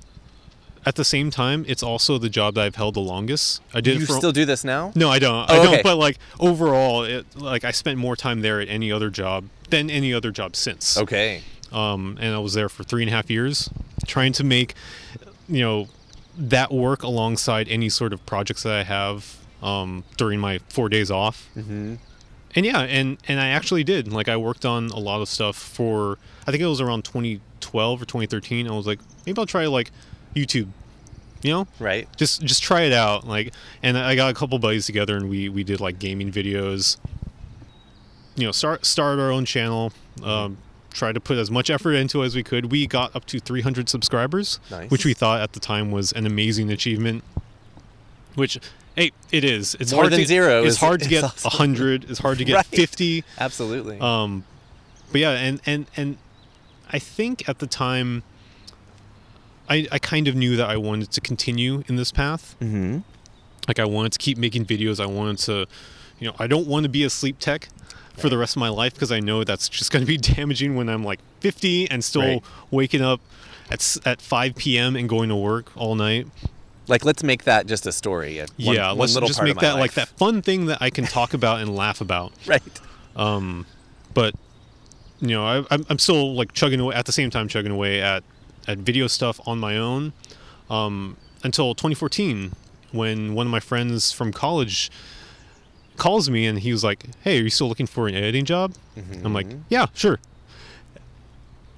at 0.87 0.95
the 0.97 1.05
same 1.05 1.31
time, 1.31 1.65
it's 1.69 1.83
also 1.83 2.19
the 2.19 2.29
job 2.29 2.55
that 2.55 2.65
I've 2.65 2.75
held 2.77 2.95
the 2.95 3.01
longest. 3.01 3.61
I 3.75 3.81
did 3.81 4.01
you 4.01 4.07
for 4.07 4.13
still 4.15 4.33
do 4.33 4.45
this 4.45 4.65
now? 4.65 4.93
no, 4.95 5.09
I 5.11 5.19
don't. 5.19 5.35
Oh, 5.51 5.55
I 5.55 5.57
don't. 5.57 5.75
okay. 5.75 5.83
But 5.83 5.97
like 5.97 6.19
overall, 6.41 7.03
it 7.05 7.27
like 7.37 7.65
I 7.65 7.71
spent 7.71 7.99
more 7.99 8.17
time 8.17 8.41
there 8.43 8.61
at 8.61 8.69
any 8.69 8.91
other 8.93 9.11
job 9.11 9.45
than 9.71 9.91
any 9.91 10.15
other 10.15 10.31
job 10.31 10.57
since 10.57 10.97
Okay. 10.97 11.43
um, 11.73 12.17
and 12.21 12.35
I 12.35 12.39
was 12.39 12.55
there 12.55 12.69
for 12.69 12.83
three 12.85 13.03
and 13.03 13.11
a 13.11 13.15
half 13.15 13.31
years, 13.31 13.69
trying 14.07 14.33
to 14.35 14.45
make, 14.45 14.75
you 15.49 15.61
know, 15.61 15.89
that 16.39 16.73
work 16.73 17.03
alongside 17.03 17.69
any 17.69 17.89
sort 17.89 18.13
of 18.13 18.25
projects 18.25 18.63
that 18.63 18.73
I 18.73 18.85
have 18.85 19.37
um, 19.63 20.05
during 20.17 20.39
my 20.41 20.59
four 20.69 20.89
days 20.89 21.11
off. 21.11 21.49
Mm-hmm. 21.57 21.97
And 22.55 22.65
yeah, 22.67 22.81
and 22.81 23.19
and 23.29 23.39
I 23.41 23.49
actually 23.49 23.85
did. 23.85 24.11
Like 24.11 24.29
I 24.29 24.37
worked 24.37 24.65
on 24.65 24.89
a 24.91 24.99
lot 24.99 25.21
of 25.21 25.29
stuff 25.29 25.57
for. 25.57 26.19
I 26.47 26.51
think 26.51 26.63
it 26.63 26.67
was 26.67 26.81
around 26.81 27.05
2012 27.05 28.03
or 28.03 28.05
2013. 28.07 28.67
I 28.67 28.73
was 28.75 28.87
like, 28.87 29.01
maybe 29.27 29.39
I'll 29.39 29.45
try 29.47 29.67
like 29.67 29.91
YouTube. 30.47 30.69
You 31.43 31.53
know, 31.53 31.67
Right. 31.79 32.09
just 32.17 32.43
just 32.43 32.63
try 32.63 32.83
it 32.83 32.93
out. 32.93 33.27
Like, 33.27 33.53
and 33.83 33.97
I 33.97 34.15
got 34.17 34.31
a 34.31 34.35
couple 34.35 34.59
buddies 34.59 34.87
together, 34.87 35.17
and 35.17 35.29
we 35.31 35.49
we 35.49 35.63
did 35.65 35.81
like 35.81 35.99
gaming 35.99 36.33
videos. 36.33 36.97
You 38.37 38.47
know, 38.47 38.53
start 38.53 38.85
start 38.85 39.19
our 39.19 39.31
own 39.31 39.45
channel. 39.45 39.93
Um, 40.23 40.59
try 40.93 41.13
to 41.13 41.21
put 41.21 41.39
as 41.39 41.49
much 41.51 41.71
effort 41.71 41.93
into 41.93 42.23
it 42.23 42.27
as 42.27 42.35
we 42.35 42.43
could. 42.43 42.73
We 42.73 42.87
got 42.89 43.15
up 43.15 43.25
to 43.27 43.39
300 43.39 43.89
subscribers, 43.89 44.59
Nice. 44.71 44.91
which 44.91 45.05
we 45.05 45.15
thought 45.15 45.41
at 45.41 45.53
the 45.53 45.61
time 45.61 45.93
was 45.93 46.11
an 46.13 46.27
amazing 46.27 46.71
achievement. 46.73 47.23
Which, 48.35 48.59
hey, 48.97 49.13
it 49.31 49.45
is. 49.45 49.77
It's 49.79 49.93
More 49.93 50.03
hard 50.05 50.13
than 50.15 50.21
to, 50.21 50.27
zero 50.27 50.63
It's 50.65 50.75
is- 50.75 50.79
hard 50.81 51.03
to 51.03 51.09
get 51.09 51.23
awesome. 51.25 51.51
100. 51.51 52.11
It's 52.11 52.19
hard 52.19 52.39
to 52.39 52.45
get 52.45 52.55
Right. 52.57 52.67
50. 52.67 53.23
Absolutely. 53.39 53.99
Um, 54.01 54.45
but 55.13 55.21
yeah, 55.21 55.31
and 55.33 55.61
and 55.67 55.87
and 55.97 56.17
I 56.93 56.99
think 56.99 57.49
at 57.49 57.59
the 57.61 57.67
time, 57.69 58.23
I 59.69 59.87
I 59.93 59.99
kind 59.99 60.29
of 60.29 60.35
knew 60.35 60.57
that 60.57 60.69
I 60.69 60.77
wanted 60.77 61.11
to 61.13 61.21
continue 61.21 61.83
in 61.89 61.97
this 61.97 62.11
path. 62.13 62.57
mm-hmm. 62.61 62.99
Like 63.67 63.79
I 63.79 63.85
wanted 63.85 64.13
to 64.13 64.19
keep 64.19 64.39
making 64.39 64.65
videos. 64.65 64.99
I 64.99 65.07
wanted 65.07 65.39
to, 65.41 65.67
you 66.19 66.27
know, 66.29 66.35
I 66.39 66.47
don't 66.47 66.67
want 66.67 66.85
to 66.85 66.89
be 66.89 67.05
a 67.05 67.11
sleep 67.11 67.39
tech 67.39 67.69
for 68.17 68.29
the 68.31 68.39
rest 68.39 68.57
of 68.57 68.61
my 68.61 68.71
life 68.71 68.95
because 68.95 69.13
I 69.13 69.21
know 69.21 69.45
that's 69.45 69.69
just 69.69 69.91
going 69.93 70.03
to 70.03 70.07
be 70.07 70.17
damaging 70.35 70.75
when 70.75 70.89
I'm 70.89 71.05
like 71.05 71.21
50 71.41 71.91
and 71.91 72.03
still 72.03 72.23
Right. 72.23 72.43
waking 72.71 73.03
up 73.03 73.21
at 73.71 73.97
at 74.07 74.23
5 74.23 74.55
p.m. 74.57 74.97
and 74.97 75.07
going 75.09 75.29
to 75.29 75.37
work 75.37 75.71
all 75.77 75.95
night. 75.95 76.27
Like, 76.87 77.05
let's 77.05 77.23
make 77.23 77.45
that 77.45 77.67
just 77.67 77.85
a 77.87 77.93
story. 77.93 78.39
a- 78.39 78.47
One, 78.57 78.75
yeah, 78.75 78.89
one 78.89 78.99
let's 78.99 79.15
just 79.15 79.43
make 79.43 79.59
that 79.59 79.75
like 79.77 79.93
that 79.93 80.09
fun 80.09 80.41
thing 80.41 80.65
that 80.67 80.79
I 80.81 80.89
can 80.89 81.05
talk 81.05 81.35
about 81.35 81.61
and 81.61 81.77
laugh 81.77 82.01
about. 82.01 82.33
Right. 82.47 82.63
Um, 83.17 83.67
but 84.15 84.35
you 85.21 85.29
know, 85.29 85.45
I, 85.45 85.65
I'm 85.71 85.85
I'm 85.91 85.99
still 85.99 86.35
like 86.35 86.53
chugging 86.55 86.81
away 86.81 86.95
at 86.95 87.05
the 87.05 87.13
same 87.13 87.29
time, 87.29 87.47
chugging 87.49 87.73
away 87.73 88.01
at 88.01 88.23
at 88.69 88.79
video 88.79 89.07
stuff 89.09 89.41
on 89.47 89.59
my 89.59 89.77
own 89.77 90.13
um, 90.71 91.17
until 91.43 91.75
2014, 91.75 92.53
when 92.93 93.35
one 93.35 93.47
of 93.47 93.51
my 93.51 93.61
friends 93.61 94.13
from 94.13 94.33
college 94.33 94.91
calls 95.97 96.31
me 96.31 96.47
and 96.47 96.61
he 96.61 96.71
was 96.71 96.85
like, 96.85 97.07
"Hey, 97.23 97.41
are 97.41 97.43
you 97.43 97.51
still 97.51 97.69
looking 97.69 97.87
for 97.89 98.07
an 98.07 98.15
editing 98.15 98.45
job?" 98.45 98.75
I'm 99.25 99.33
like, 99.35 99.49
Mhm. 99.49 99.63
"Yeah, 99.69 99.87
sure." 99.95 100.21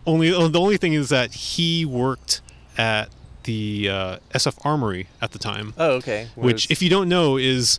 Only 0.07 0.33
uh, 0.33 0.49
the 0.49 0.61
only 0.61 0.77
thing 0.77 0.95
is 0.95 1.09
that 1.11 1.33
he 1.33 1.85
worked 1.85 2.41
at 2.79 3.09
the 3.45 3.89
uh, 3.89 4.17
SF 4.35 4.59
Armory 4.65 5.07
at 5.23 5.33
the 5.33 5.39
time, 5.39 5.75
Oh, 5.79 5.93
okay. 5.93 6.29
which, 6.35 6.71
if 6.71 6.83
you 6.83 6.89
don't 6.91 7.09
know, 7.09 7.37
is 7.37 7.79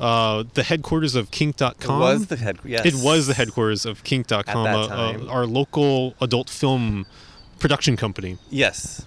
uh, 0.00 0.44
the 0.54 0.62
headquarters 0.62 1.14
of 1.14 1.30
Kink.com. 1.30 1.74
it 2.02 2.04
was 2.04 2.26
the 2.26 2.36
head. 2.36 2.58
Yes. 2.64 2.86
It 2.86 2.94
was 2.94 3.26
the 3.26 3.34
headquarters 3.34 3.84
of 3.86 4.04
Kink.com, 4.04 4.66
uh, 4.66 4.86
uh, 4.86 5.26
our 5.28 5.46
local 5.46 6.14
adult 6.20 6.48
film 6.50 7.06
production 7.58 7.96
company. 7.96 8.38
Yes. 8.50 9.04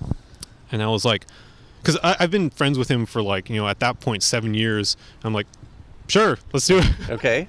And 0.72 0.82
I 0.84 0.88
was 0.88 1.04
like, 1.06 1.26
because 1.82 1.98
I've 2.04 2.32
been 2.32 2.50
friends 2.50 2.78
with 2.78 2.90
him 2.90 3.06
for 3.06 3.22
like, 3.22 3.50
you 3.50 3.56
know, 3.58 3.68
at 3.68 3.80
that 3.80 4.00
point, 4.00 4.24
seven 4.24 4.54
years. 4.54 4.96
I'm 5.24 5.34
like, 5.34 5.48
sure, 6.08 6.38
let's 6.54 6.68
do 6.68 6.78
it. 6.80 6.86
Okay. 7.10 7.48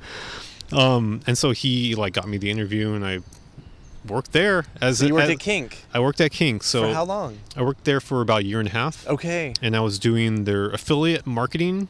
Um, 0.73 1.21
and 1.27 1.37
so 1.37 1.51
he 1.51 1.95
like 1.95 2.15
got 2.15 2.27
me 2.27 2.39
the 2.39 2.51
interview, 2.51 2.95
and 2.95 3.05
I 3.05 3.21
worked 4.09 4.33
there 4.33 4.65
as 4.81 4.99
So 4.99 5.07
you 5.07 5.15
worked 5.15 5.25
as- 5.25 5.31
at 5.31 5.39
Kink 5.39 5.85
I 5.93 6.01
worked 6.01 6.21
at 6.21 6.33
Kink. 6.33 6.63
So 6.63 6.89
for 6.89 6.95
how 6.95 7.05
long? 7.05 7.39
I 7.57 7.63
worked 7.63 7.85
there 7.85 8.01
for 8.01 8.21
about 8.23 8.41
a 8.41 8.45
year 8.45 8.59
and 8.59 8.69
a 8.69 8.73
half. 8.73 9.07
Okay. 9.07 9.53
and 9.61 9.77
I 9.77 9.81
was 9.81 9.99
doing 9.99 10.45
their 10.45 10.71
affiliate 10.71 11.27
marketing, 11.27 11.89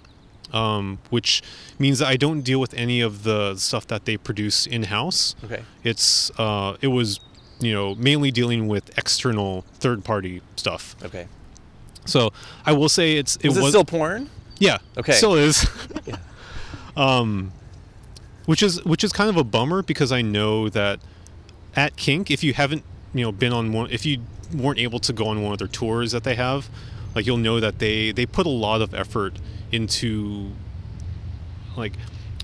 um, 0.52 0.98
which 1.10 1.42
means 1.78 2.00
that 2.00 2.08
I 2.08 2.16
don't 2.16 2.40
deal 2.42 2.58
with 2.60 2.74
any 2.74 3.00
of 3.00 3.22
the 3.22 3.54
stuff 3.56 3.86
that 3.86 4.04
they 4.04 4.16
produce 4.16 4.66
in 4.66 4.82
house. 4.84 5.36
Okay. 5.44 5.62
It's 5.84 6.32
uh, 6.38 6.76
it 6.80 6.88
was 6.88 7.20
you 7.62 7.72
know 7.72 7.94
mainly 7.94 8.30
dealing 8.30 8.68
with 8.68 8.96
external 8.98 9.62
third 9.78 10.04
party 10.04 10.42
stuff. 10.56 10.96
Okay. 11.04 11.26
So 12.04 12.32
I 12.66 12.72
will 12.72 12.88
say 12.88 13.14
it's 13.16 13.36
it 13.36 13.48
Was 13.48 13.56
was 13.58 13.66
it 13.66 13.68
still 13.70 13.84
porn? 13.84 14.28
yeah 14.58 14.78
Okay. 14.96 15.12
still 15.12 15.34
is. 15.34 15.66
Yeah. 16.06 16.16
um, 16.96 17.52
which 18.46 18.62
is 18.62 18.84
which 18.84 19.04
is 19.04 19.12
kind 19.12 19.30
of 19.30 19.36
a 19.36 19.44
bummer 19.44 19.82
because 19.82 20.10
I 20.12 20.20
know 20.22 20.68
that 20.68 20.98
at 21.76 21.96
Kink, 21.96 22.30
if 22.30 22.42
you 22.42 22.52
haven't 22.54 22.82
you 23.14 23.22
know 23.24 23.32
been 23.32 23.52
on 23.52 23.72
one, 23.72 23.88
if 23.90 24.04
you 24.04 24.18
weren't 24.54 24.78
able 24.80 24.98
to 24.98 25.12
go 25.12 25.28
on 25.28 25.42
one 25.42 25.52
of 25.52 25.58
their 25.58 25.68
tours 25.68 26.12
that 26.12 26.24
they 26.24 26.34
have, 26.34 26.68
like 27.14 27.24
you'll 27.24 27.36
know 27.36 27.60
that 27.60 27.78
they 27.78 28.10
they 28.12 28.26
put 28.26 28.46
a 28.46 28.50
lot 28.50 28.82
of 28.82 28.94
effort 28.94 29.34
into 29.70 30.50
like 31.76 31.92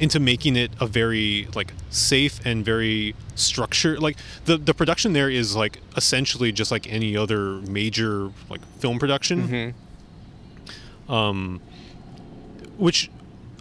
into 0.00 0.20
making 0.20 0.54
it 0.56 0.70
a 0.80 0.86
very 0.86 1.48
like 1.54 1.72
safe 1.90 2.38
and 2.46 2.64
very 2.64 3.14
structured 3.34 3.98
like 4.00 4.16
the 4.44 4.56
the 4.56 4.72
production 4.72 5.12
there 5.12 5.28
is 5.30 5.56
like 5.56 5.80
essentially 5.96 6.52
just 6.52 6.70
like 6.70 6.90
any 6.92 7.16
other 7.16 7.54
major 7.62 8.30
like 8.48 8.64
film 8.78 8.98
production 8.98 9.48
Mm-hmm. 9.48 11.12
um, 11.12 11.60
which 12.76 13.10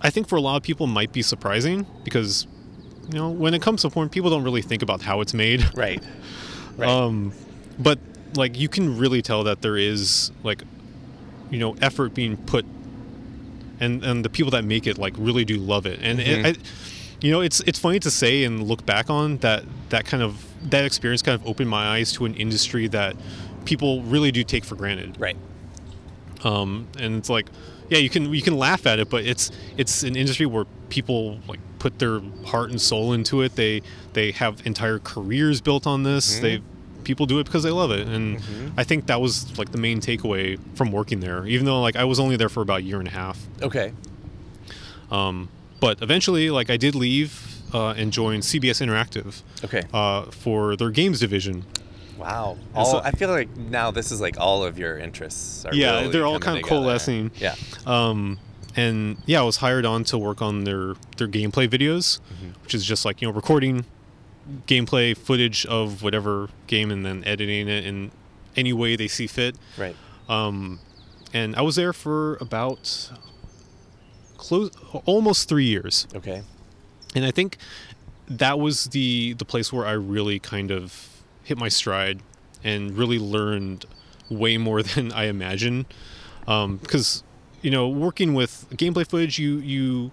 I 0.01 0.09
think 0.11 0.27
for 0.27 0.35
a 0.35 0.41
lot 0.41 0.57
of 0.57 0.63
people 0.63 0.85
might 0.85 1.11
be 1.11 1.21
surprising 1.23 1.87
because 2.03 2.45
you 3.09 3.17
know 3.17 3.29
when 3.31 3.53
it 3.53 3.61
comes 3.61 3.81
to 3.81 3.89
porn, 3.89 4.09
people 4.09 4.29
don't 4.29 4.43
really 4.43 4.61
think 4.61 4.81
about 4.83 5.01
how 5.01 5.21
it's 5.21 5.33
made. 5.33 5.65
Right. 5.75 6.03
Right. 6.77 6.87
Um, 6.89 7.33
but 7.79 7.97
like 8.35 8.55
you 8.59 8.69
can 8.69 8.97
really 8.99 9.23
tell 9.23 9.43
that 9.45 9.63
there 9.63 9.77
is 9.77 10.31
like 10.43 10.61
you 11.49 11.57
know 11.57 11.75
effort 11.81 12.13
being 12.13 12.37
put, 12.37 12.65
and 13.79 14.03
and 14.03 14.23
the 14.25 14.29
people 14.29 14.51
that 14.51 14.63
make 14.65 14.87
it 14.87 14.97
like 14.97 15.13
really 15.17 15.45
do 15.45 15.57
love 15.57 15.85
it, 15.85 15.99
and 16.01 16.19
Mhm. 16.19 16.45
it, 16.45 16.57
I, 16.57 16.61
you 17.21 17.31
know, 17.31 17.41
it's 17.41 17.59
it's 17.61 17.79
funny 17.79 17.99
to 17.99 18.11
say 18.11 18.43
and 18.43 18.63
look 18.67 18.85
back 18.85 19.09
on 19.09 19.37
that 19.37 19.63
that 19.89 20.05
kind 20.05 20.21
of 20.23 20.45
that 20.69 20.85
experience 20.85 21.21
kind 21.21 21.39
of 21.39 21.45
opened 21.47 21.69
my 21.69 21.87
eyes 21.95 22.11
to 22.13 22.25
an 22.25 22.33
industry 22.35 22.87
that 22.87 23.15
people 23.65 24.01
really 24.03 24.31
do 24.31 24.43
take 24.43 24.63
for 24.65 24.75
granted. 24.75 25.15
Right. 25.19 25.35
Um, 26.43 26.87
and 26.99 27.15
it's 27.15 27.29
like, 27.29 27.47
yeah, 27.89 27.97
you 27.97 28.09
can 28.09 28.33
you 28.33 28.41
can 28.41 28.57
laugh 28.57 28.85
at 28.85 28.99
it, 28.99 29.09
but 29.09 29.25
it's 29.25 29.51
it's 29.77 30.03
an 30.03 30.15
industry 30.15 30.45
where 30.45 30.65
people 30.89 31.39
like 31.47 31.59
put 31.79 31.99
their 31.99 32.21
heart 32.45 32.69
and 32.69 32.79
soul 32.81 33.13
into 33.13 33.41
it. 33.41 33.55
They 33.55 33.81
they 34.13 34.31
have 34.31 34.61
entire 34.65 34.99
careers 34.99 35.61
built 35.61 35.87
on 35.87 36.03
this. 36.03 36.39
They 36.39 36.61
people 37.07 37.25
do 37.25 37.39
it 37.39 37.45
because 37.45 37.63
they 37.63 37.71
love 37.71 37.89
it, 37.91 38.07
and 38.07 38.39
I 38.77 38.83
think 38.83 39.07
that 39.07 39.19
was 39.19 39.57
like 39.57 39.71
the 39.71 39.79
main 39.79 39.99
takeaway 39.99 40.59
from 40.75 40.91
working 40.91 41.19
there. 41.21 41.47
Even 41.47 41.65
though 41.65 41.81
like 41.81 41.95
I 41.95 42.03
was 42.03 42.19
only 42.19 42.35
there 42.35 42.49
for 42.49 42.61
about 42.61 42.79
a 42.81 42.83
year 42.83 42.99
and 42.99 43.07
a 43.07 43.11
half. 43.11 43.39
Okay. 43.63 43.93
Um, 45.09 45.49
but 45.79 46.01
eventually, 46.01 46.49
like 46.49 46.69
I 46.69 46.77
did 46.77 46.95
leave 46.95 47.31
uh, 47.73 47.91
and 47.91 48.11
join 48.11 48.39
CBS 48.41 48.81
Interactive 48.85 49.41
Okay. 49.63 49.83
uh, 49.93 50.23
for 50.25 50.75
their 50.75 50.89
games 50.91 51.19
division. 51.19 51.63
Wow. 52.17 52.57
And 52.75 52.87
so- 52.87 53.01
I 53.03 53.11
feel 53.11 53.29
like 53.29 53.55
now 53.57 53.91
this 53.91 54.11
is 54.11 54.19
like 54.19 54.39
all 54.39 54.63
of 54.63 54.77
your 54.77 54.97
interests. 54.97 55.65
Are 55.65 55.73
Yeah, 55.73 55.99
really 55.99 56.11
they're 56.11 56.25
all 56.25 56.39
kind 56.39 56.57
of 56.57 56.63
together. 56.63 56.81
coalescing. 56.81 57.31
Yeah. 57.37 57.55
Um, 57.85 58.39
and 58.75 59.17
yeah, 59.25 59.39
I 59.39 59.43
was 59.43 59.57
hired 59.57 59.85
on 59.85 60.03
to 60.05 60.17
work 60.17 60.41
on 60.41 60.63
their 60.63 60.95
their 61.17 61.27
gameplay 61.27 61.67
videos, 61.67 62.19
Mm-hmm. 62.19 62.61
which 62.63 62.73
is 62.75 62.83
just 62.85 63.05
like 63.05 63.21
you 63.21 63.27
know 63.27 63.33
recording 63.33 63.85
gameplay 64.67 65.15
footage 65.15 65.65
of 65.65 66.01
whatever 66.03 66.49
game 66.67 66.91
and 66.91 67.05
then 67.05 67.23
editing 67.25 67.67
it 67.67 67.85
in 67.85 68.11
any 68.55 68.73
way 68.73 68.95
they 68.95 69.07
see 69.07 69.27
fit. 69.27 69.55
Right. 69.77 69.95
Um, 70.29 70.79
and 71.33 71.55
I 71.55 71.61
was 71.61 71.75
there 71.75 71.93
for 71.93 72.35
about 72.37 73.11
close 74.37 74.71
almost 75.05 75.49
three 75.49 75.65
years. 75.65 76.07
Okay. 76.15 76.43
and 77.15 77.25
I 77.25 77.31
think 77.31 77.57
that 78.27 78.59
was 78.59 78.85
the 78.85 79.33
the 79.33 79.45
place 79.45 79.71
where 79.71 79.85
I 79.85 79.91
really 79.93 80.39
kind 80.39 80.71
of 80.71 81.21
hit 81.43 81.57
my 81.57 81.69
stride 81.69 82.19
and 82.63 82.97
really 82.97 83.19
learned 83.19 83.85
way 84.29 84.57
more 84.57 84.83
than 84.95 85.11
I 85.11 85.25
imagined. 85.25 85.85
Because 86.45 87.23
you 87.61 87.71
know, 87.71 87.87
working 87.89 88.33
with 88.33 88.67
gameplay 88.71 89.07
footage, 89.07 89.39
you 89.39 89.57
you 89.57 90.11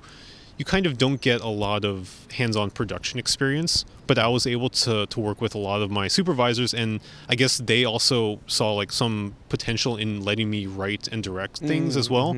you 0.56 0.64
kind 0.64 0.86
of 0.86 0.98
don't 0.98 1.20
get 1.20 1.40
a 1.40 1.48
lot 1.48 1.84
of 1.84 2.26
hands-on 2.34 2.70
production 2.70 3.18
experience. 3.18 3.84
But 4.06 4.18
I 4.18 4.28
was 4.28 4.46
able 4.46 4.68
to 4.70 5.06
to 5.06 5.20
work 5.20 5.40
with 5.40 5.54
a 5.54 5.58
lot 5.58 5.80
of 5.82 5.90
my 5.90 6.08
supervisors, 6.08 6.74
and 6.74 7.00
I 7.28 7.34
guess 7.36 7.58
they 7.58 7.84
also 7.84 8.38
saw 8.46 8.74
like 8.74 8.92
some 8.92 9.34
potential 9.48 9.96
in 9.96 10.22
letting 10.22 10.50
me 10.50 10.66
write 10.66 11.08
and 11.08 11.22
direct 11.22 11.58
things 11.58 11.96
as 11.96 12.10
well. 12.10 12.36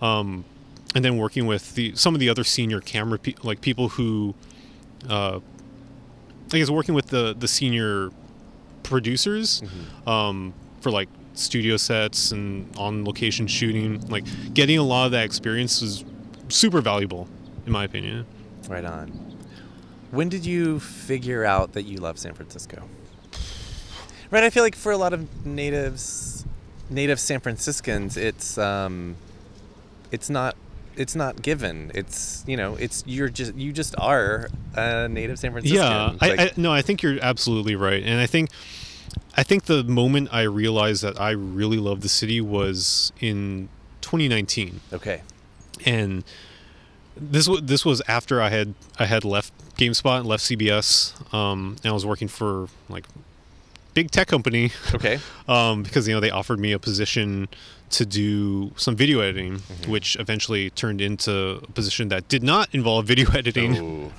Um, 0.00 0.44
and 0.94 1.04
then 1.04 1.16
working 1.18 1.46
with 1.46 1.74
the 1.74 1.94
some 1.94 2.14
of 2.14 2.20
the 2.20 2.28
other 2.28 2.44
senior 2.44 2.80
camera 2.80 3.18
pe- 3.18 3.34
like 3.42 3.60
people 3.60 3.88
who 3.90 4.34
uh, 5.08 5.40
I 6.52 6.58
guess 6.58 6.70
working 6.70 6.94
with 6.94 7.08
the 7.08 7.34
the 7.38 7.48
senior 7.48 8.10
producers 8.82 9.62
um, 10.06 10.54
for 10.80 10.90
like 10.90 11.08
studio 11.34 11.76
sets 11.76 12.30
and 12.32 12.74
on 12.78 13.04
location 13.04 13.46
shooting 13.46 14.00
like 14.08 14.24
getting 14.54 14.78
a 14.78 14.82
lot 14.82 15.06
of 15.06 15.12
that 15.12 15.24
experience 15.24 15.80
was 15.82 16.04
super 16.48 16.80
valuable 16.80 17.28
in 17.66 17.72
my 17.72 17.84
opinion. 17.84 18.24
Right 18.68 18.84
on. 18.84 19.33
When 20.14 20.28
did 20.28 20.46
you 20.46 20.80
figure 20.80 21.44
out 21.44 21.72
that 21.72 21.82
you 21.82 21.98
love 21.98 22.18
San 22.18 22.34
Francisco? 22.34 22.88
Right. 24.30 24.44
I 24.44 24.50
feel 24.50 24.62
like 24.62 24.74
for 24.76 24.92
a 24.92 24.96
lot 24.96 25.12
of 25.12 25.46
natives, 25.46 26.44
native 26.90 27.20
San 27.20 27.40
Franciscans, 27.40 28.16
it's 28.16 28.56
um, 28.58 29.16
it's 30.10 30.30
not. 30.30 30.56
It's 30.96 31.16
not 31.16 31.42
given. 31.42 31.90
It's 31.94 32.44
you 32.46 32.56
know. 32.56 32.76
It's 32.76 33.02
you're 33.06 33.28
just 33.28 33.54
you 33.54 33.72
just 33.72 33.94
are 33.98 34.48
a 34.76 35.08
native 35.08 35.38
San 35.38 35.50
Franciscan. 35.52 35.78
yeah 35.80 36.12
I, 36.20 36.28
Like- 36.28 36.40
I 36.40 36.50
no 36.56 36.72
i 36.72 36.82
think 36.82 37.02
you're 37.02 37.18
absolutely 37.22 37.74
right 37.76 38.02
and 38.02 38.20
i 38.20 38.26
think 38.26 38.50
i 39.36 39.42
think 39.44 39.64
the 39.64 39.84
moment 39.84 40.28
i 40.32 40.42
realized 40.42 41.02
that 41.02 41.20
i 41.20 41.30
really 41.30 41.76
love 41.78 42.00
the 42.00 42.08
city 42.08 42.40
was 42.40 43.12
in 43.20 43.68
2019 44.00 44.80
okay. 44.92 45.22
and 45.86 46.24
this 47.16 47.46
was 47.48 47.62
this 47.62 47.84
was 47.84 48.02
after 48.08 48.42
I 48.42 48.50
had 48.50 48.74
I 48.98 49.06
had 49.06 49.24
left 49.24 49.52
GameSpot 49.76 50.18
and 50.20 50.26
left 50.26 50.44
CBS, 50.44 51.12
um, 51.34 51.76
and 51.82 51.90
I 51.90 51.92
was 51.92 52.06
working 52.06 52.28
for 52.28 52.68
like 52.88 53.04
big 53.94 54.10
tech 54.10 54.26
company 54.26 54.70
Okay. 54.92 55.20
um, 55.48 55.82
because 55.84 56.08
you 56.08 56.14
know 56.14 56.20
they 56.20 56.30
offered 56.30 56.58
me 56.58 56.72
a 56.72 56.78
position 56.78 57.48
to 57.90 58.04
do 58.04 58.72
some 58.76 58.96
video 58.96 59.20
editing, 59.20 59.60
which 59.86 60.16
eventually 60.18 60.70
turned 60.70 61.00
into 61.00 61.60
a 61.62 61.72
position 61.72 62.08
that 62.08 62.26
did 62.28 62.42
not 62.42 62.68
involve 62.74 63.06
video 63.06 63.30
editing. 63.34 63.76
Ooh. 63.76 64.12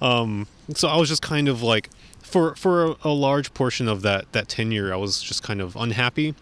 Um, 0.00 0.46
so 0.74 0.86
I 0.88 0.96
was 0.96 1.08
just 1.08 1.22
kind 1.22 1.48
of 1.48 1.62
like 1.62 1.90
for 2.22 2.54
for 2.54 2.86
a, 2.86 2.96
a 3.04 3.10
large 3.10 3.52
portion 3.54 3.88
of 3.88 4.02
that 4.02 4.30
that 4.32 4.48
tenure, 4.48 4.92
I 4.92 4.96
was 4.96 5.20
just 5.22 5.42
kind 5.42 5.60
of 5.60 5.76
unhappy. 5.76 6.34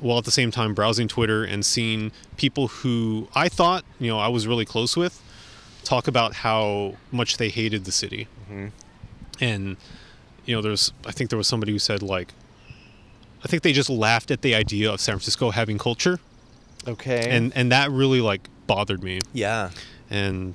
While 0.00 0.16
at 0.16 0.24
the 0.24 0.30
same 0.30 0.50
time 0.50 0.72
browsing 0.72 1.08
Twitter 1.08 1.44
and 1.44 1.62
seeing 1.62 2.12
people 2.38 2.68
who 2.68 3.28
I 3.34 3.50
thought 3.50 3.84
you 3.98 4.08
know 4.08 4.18
I 4.18 4.28
was 4.28 4.46
really 4.46 4.64
close 4.64 4.96
with 4.96 5.20
talk 5.84 6.06
about 6.08 6.34
how 6.34 6.94
much 7.12 7.36
they 7.36 7.48
hated 7.48 7.84
the 7.84 7.92
city, 7.92 8.28
and 9.40 9.76
you 10.46 10.54
know 10.54 10.62
there's 10.62 10.92
I 11.06 11.12
think 11.12 11.30
there 11.30 11.36
was 11.36 11.48
somebody 11.48 11.72
who 11.72 11.78
said 11.78 12.02
like 12.02 12.32
I 13.44 13.48
think 13.48 13.62
they 13.62 13.72
just 13.72 13.88
laughed 13.90 14.30
at 14.30 14.42
the 14.42 14.54
idea 14.54 14.92
of 14.92 15.00
San 15.00 15.14
Francisco 15.14 15.50
having 15.50 15.78
culture, 15.78 16.18
Okay. 16.86 17.28
and 17.30 17.52
and 17.56 17.70
that 17.72 17.90
really 17.90 18.20
like 18.20 18.48
bothered 18.66 19.02
me. 19.02 19.20
Yeah. 19.32 19.70
and 20.10 20.54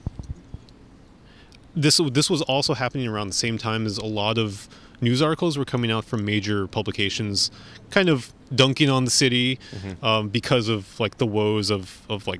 this 1.76 2.00
this 2.12 2.30
was 2.30 2.42
also 2.44 2.74
happening 2.74 3.08
around 3.08 3.28
the 3.28 3.34
same 3.34 3.58
time 3.58 3.86
as 3.86 3.98
a 3.98 4.06
lot 4.06 4.38
of 4.38 4.68
news 5.02 5.22
articles 5.22 5.58
were 5.58 5.66
coming 5.66 5.92
out 5.92 6.06
from 6.06 6.24
major 6.24 6.68
publications, 6.68 7.52
kind 7.90 8.08
of 8.08 8.32
dunking 8.54 8.90
on 8.90 9.04
the 9.04 9.12
city 9.12 9.60
um, 10.02 10.30
because 10.30 10.70
of 10.70 10.98
like 11.00 11.18
the 11.18 11.26
woes 11.26 11.70
of 11.70 12.02
of 12.10 12.28
like 12.28 12.40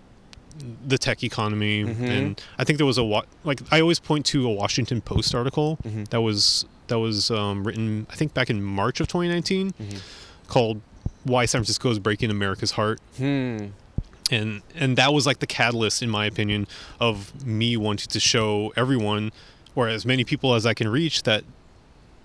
the 0.88 0.98
tech 0.98 1.24
economy. 1.24 1.82
And 1.82 2.42
I 2.58 2.64
think 2.64 2.78
there 2.78 2.86
was 2.86 2.98
a 2.98 3.04
wa- 3.04 3.26
like 3.44 3.62
I 3.72 3.82
always 3.82 4.00
point 4.00 4.26
to 4.28 4.48
a 4.48 4.52
Washington 4.54 5.02
Post 5.02 5.34
article 5.36 5.78
that 6.10 6.22
was 6.22 6.66
that 6.88 7.00
was 7.00 7.32
um, 7.32 7.66
written 7.66 8.08
I 8.10 8.16
think 8.16 8.34
back 8.34 8.50
in 8.50 8.64
March 8.64 9.00
of 9.00 9.08
2019 9.08 9.74
called 10.48 10.82
"Why 11.24 11.46
San 11.46 11.60
Francisco 11.60 11.90
is 11.92 12.00
Breaking 12.00 12.30
America's 12.32 12.72
Heart." 12.72 13.00
Hmm. 13.18 13.58
and 14.32 14.62
and 14.76 14.98
that 14.98 15.14
was 15.14 15.26
like 15.28 15.40
the 15.40 15.48
catalyst 15.48 16.02
in 16.02 16.10
my 16.10 16.26
opinion 16.26 16.68
of 17.00 17.46
me 17.46 17.78
wanting 17.78 18.08
to 18.10 18.20
show 18.20 18.74
everyone 18.76 19.32
or 19.76 19.88
as 19.88 20.04
many 20.06 20.24
people 20.24 20.56
as 20.56 20.66
i 20.66 20.74
can 20.74 20.88
reach 20.88 21.22
that 21.24 21.44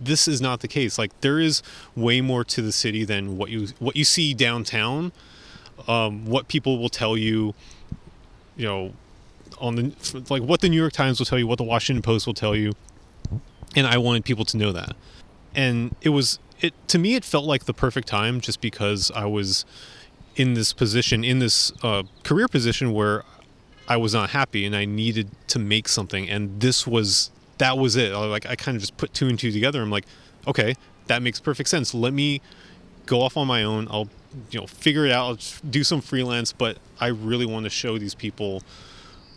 this 0.00 0.26
is 0.26 0.40
not 0.40 0.60
the 0.60 0.68
case 0.68 0.96
like 0.98 1.12
there 1.20 1.38
is 1.38 1.62
way 1.94 2.22
more 2.22 2.42
to 2.42 2.62
the 2.62 2.72
city 2.72 3.04
than 3.04 3.36
what 3.36 3.50
you 3.50 3.68
what 3.80 3.96
you 3.96 4.04
see 4.04 4.32
downtown 4.32 5.12
um, 5.88 6.24
what 6.26 6.48
people 6.48 6.78
will 6.78 6.88
tell 6.88 7.16
you 7.18 7.54
you 8.56 8.66
know 8.66 8.92
on 9.58 9.74
the 9.76 10.24
like 10.30 10.42
what 10.42 10.60
the 10.60 10.68
new 10.68 10.76
york 10.76 10.92
times 10.92 11.18
will 11.18 11.26
tell 11.26 11.38
you 11.38 11.46
what 11.46 11.58
the 11.58 11.64
washington 11.64 12.02
post 12.02 12.26
will 12.26 12.34
tell 12.34 12.54
you 12.54 12.72
and 13.76 13.86
i 13.86 13.96
wanted 13.98 14.24
people 14.24 14.44
to 14.44 14.56
know 14.56 14.72
that. 14.72 14.96
And 15.54 15.96
it 16.00 16.10
was 16.10 16.38
it 16.60 16.74
to 16.88 16.98
me 16.98 17.14
it 17.14 17.24
felt 17.24 17.44
like 17.44 17.64
the 17.64 17.74
perfect 17.74 18.06
time 18.08 18.40
just 18.40 18.60
because 18.60 19.10
i 19.14 19.24
was 19.24 19.64
in 20.36 20.54
this 20.54 20.72
position 20.72 21.24
in 21.24 21.40
this 21.40 21.72
uh, 21.82 22.04
career 22.22 22.48
position 22.48 22.92
where 22.92 23.24
i 23.88 23.96
was 23.96 24.14
not 24.14 24.30
happy 24.30 24.64
and 24.64 24.76
i 24.76 24.84
needed 24.84 25.28
to 25.48 25.58
make 25.58 25.88
something. 25.88 26.28
And 26.28 26.60
this 26.60 26.86
was 26.86 27.30
that 27.58 27.76
was 27.76 27.96
it. 27.96 28.12
Like 28.12 28.46
i 28.46 28.54
kind 28.54 28.76
of 28.76 28.80
just 28.80 28.96
put 28.96 29.12
two 29.12 29.28
and 29.28 29.38
two 29.38 29.50
together. 29.50 29.82
I'm 29.82 29.90
like 29.90 30.06
okay 30.46 30.74
that 31.08 31.22
makes 31.22 31.40
perfect 31.40 31.68
sense. 31.68 31.92
Let 31.92 32.12
me 32.12 32.40
go 33.06 33.20
off 33.20 33.36
on 33.36 33.48
my 33.48 33.64
own. 33.64 33.88
I'll 33.90 34.08
you 34.50 34.60
know 34.60 34.66
figure 34.66 35.06
it 35.06 35.12
out 35.12 35.58
do 35.68 35.82
some 35.82 36.00
freelance 36.00 36.52
but 36.52 36.78
i 37.00 37.08
really 37.08 37.46
want 37.46 37.64
to 37.64 37.70
show 37.70 37.98
these 37.98 38.14
people 38.14 38.62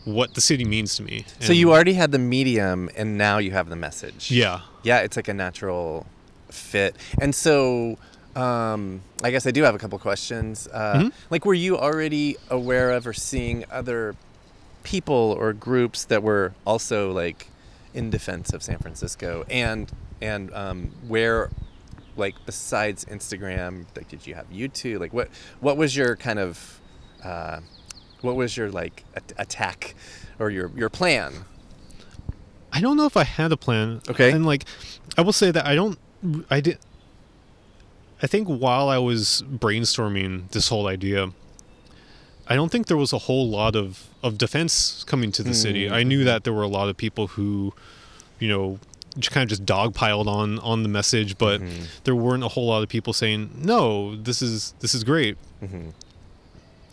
what 0.05 0.33
the 0.35 0.41
city 0.41 0.65
means 0.65 0.95
to 0.97 1.03
me 1.03 1.25
So 1.39 1.53
you 1.53 1.71
already 1.71 1.93
had 1.93 2.11
the 2.11 2.19
medium, 2.19 2.89
and 2.97 3.17
now 3.17 3.37
you 3.37 3.51
have 3.51 3.69
the 3.69 3.77
message. 3.77 4.29
yeah 4.31 4.59
Yeah, 4.83 4.99
it's 4.99 5.15
like 5.15 5.29
a 5.29 5.33
natural 5.33 6.05
fit. 6.49 6.97
And 7.21 7.33
so, 7.33 7.97
um, 8.35 9.01
I 9.23 9.31
guess 9.31 9.47
I 9.47 9.51
do 9.51 9.63
have 9.63 9.75
a 9.75 9.77
couple 9.79 9.97
questions. 9.99 10.67
Uh, 10.67 10.95
Mhm. 11.03 11.11
Like, 11.29 11.45
were 11.45 11.53
you 11.53 11.77
already 11.77 12.35
aware 12.49 12.91
of 12.91 13.07
or 13.07 13.13
seeing 13.13 13.63
other 13.71 14.15
people 14.83 15.33
or 15.39 15.53
groups 15.53 16.03
that 16.05 16.21
were 16.21 16.53
also 16.67 17.13
like 17.13 17.47
in 17.93 18.09
defense 18.09 18.51
of 18.51 18.61
San 18.61 18.79
Francisco? 18.79 19.45
And 19.49 19.89
and 20.21 20.53
um, 20.53 20.91
where, 21.07 21.49
like, 22.15 22.35
besides 22.45 23.05
Instagram, 23.05 23.85
like, 23.95 24.07
did 24.07 24.25
you 24.27 24.35
have 24.35 24.49
YouTube? 24.49 24.99
Like, 24.99 25.13
what 25.13 25.29
what 25.59 25.77
was 25.77 25.95
your 25.95 26.15
kind 26.15 26.39
of 26.39 26.79
uh, 27.23 27.59
what 28.21 28.35
was 28.35 28.55
your 28.57 28.71
like 28.71 29.03
at- 29.15 29.33
attack 29.37 29.95
or 30.39 30.49
your 30.49 30.71
your 30.75 30.89
plan? 30.89 31.45
I 32.71 32.81
don't 32.81 32.97
know 32.97 33.05
if 33.05 33.15
I 33.15 33.23
had 33.23 33.51
a 33.51 33.57
plan. 33.57 34.01
Okay. 34.09 34.31
And 34.31 34.45
like, 34.45 34.65
I 35.17 35.21
will 35.21 35.33
say 35.33 35.51
that 35.51 35.65
I 35.65 35.75
don't. 35.75 35.97
I 36.49 36.59
did. 36.61 36.79
I 38.21 38.27
think 38.27 38.47
while 38.47 38.87
I 38.89 38.97
was 38.97 39.43
brainstorming 39.51 40.49
this 40.51 40.69
whole 40.69 40.87
idea, 40.87 41.31
I 42.47 42.55
don't 42.55 42.71
think 42.71 42.87
there 42.87 42.97
was 42.97 43.13
a 43.13 43.19
whole 43.19 43.49
lot 43.49 43.75
of 43.75 44.07
of 44.23 44.37
defense 44.37 45.03
coming 45.03 45.31
to 45.33 45.43
the 45.43 45.53
city. 45.53 45.89
I 45.89 46.03
knew 46.03 46.23
that 46.23 46.45
there 46.45 46.53
were 46.53 46.63
a 46.63 46.67
lot 46.67 46.87
of 46.87 46.95
people 46.95 47.27
who, 47.27 47.73
you 48.39 48.47
know, 48.47 48.79
just 49.17 49.31
kind 49.31 49.43
of 49.43 49.49
just 49.49 49.65
dogpiled 49.65 50.27
on 50.27 50.59
on 50.59 50.83
the 50.83 50.89
message, 50.89 51.37
but 51.37 51.61
there 52.03 52.15
weren't 52.15 52.43
a 52.43 52.47
whole 52.47 52.67
lot 52.67 52.83
of 52.83 52.89
people 52.89 53.13
saying 53.13 53.49
no. 53.57 54.15
This 54.15 54.41
is 54.41 54.73
this 54.79 54.93
is 54.93 55.03
great, 55.03 55.37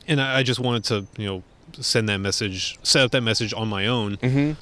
and 0.09 0.21
I, 0.21 0.39
I 0.39 0.43
just 0.43 0.61
wanted 0.61 0.85
to 0.85 1.07
you 1.21 1.27
know 1.27 1.43
send 1.79 2.09
that 2.09 2.19
message, 2.19 2.79
set 2.83 3.05
up 3.05 3.11
that 3.13 3.23
message 3.23 3.55
on 3.55 3.69
my 3.69 3.87
own. 3.87 4.17
Mm-hmm. 4.19 4.53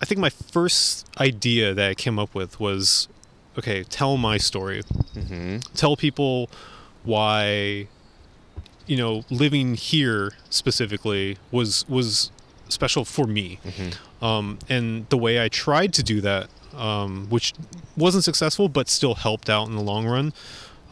I 0.00 0.04
think 0.04 0.20
my 0.20 0.30
first 0.30 1.08
idea 1.20 1.74
that 1.74 1.90
I 1.90 1.94
came 1.94 2.18
up 2.18 2.34
with 2.34 2.60
was, 2.60 3.08
okay, 3.58 3.82
tell 3.84 4.16
my 4.16 4.36
story. 4.36 4.82
Mm-hmm. 5.14 5.58
Tell 5.74 5.96
people 5.96 6.50
why, 7.04 7.88
you 8.86 8.96
know, 8.96 9.24
living 9.30 9.74
here 9.74 10.32
specifically 10.50 11.38
was 11.50 11.88
was 11.88 12.30
special 12.68 13.04
for 13.04 13.26
me. 13.26 13.58
Um, 14.20 14.58
and 14.68 15.08
the 15.10 15.18
way 15.18 15.42
I 15.42 15.48
tried 15.48 15.92
to 15.94 16.02
do 16.02 16.20
that, 16.22 16.48
um, 16.76 17.26
which 17.30 17.54
wasn't 17.96 18.24
successful 18.24 18.68
but 18.68 18.88
still 18.88 19.14
helped 19.14 19.48
out 19.48 19.68
in 19.68 19.76
the 19.76 19.82
long 19.82 20.06
run, 20.06 20.32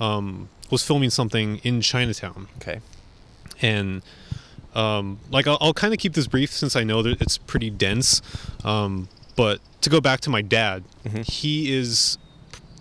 um, 0.00 0.48
was 0.70 0.82
filming 0.84 1.10
something 1.10 1.58
in 1.58 1.80
Chinatown 1.80 2.48
Okay. 2.58 2.80
and 3.62 4.02
um, 4.74 5.18
like 5.30 5.46
I'll, 5.46 5.56
I'll 5.60 5.72
kind 5.72 5.94
of 5.94 5.98
keep 6.00 6.12
this 6.12 6.26
brief 6.26 6.52
since 6.52 6.76
I 6.76 6.84
know 6.84 7.02
that 7.02 7.20
it's 7.22 7.38
pretty 7.38 7.70
dense. 7.70 8.20
Um, 8.64 9.08
but 9.34 9.60
to 9.80 9.88
go 9.90 10.00
back 10.00 10.20
to 10.20 10.30
my 10.30 10.42
dad, 10.42 10.84
he 11.24 11.74
is 11.74 12.18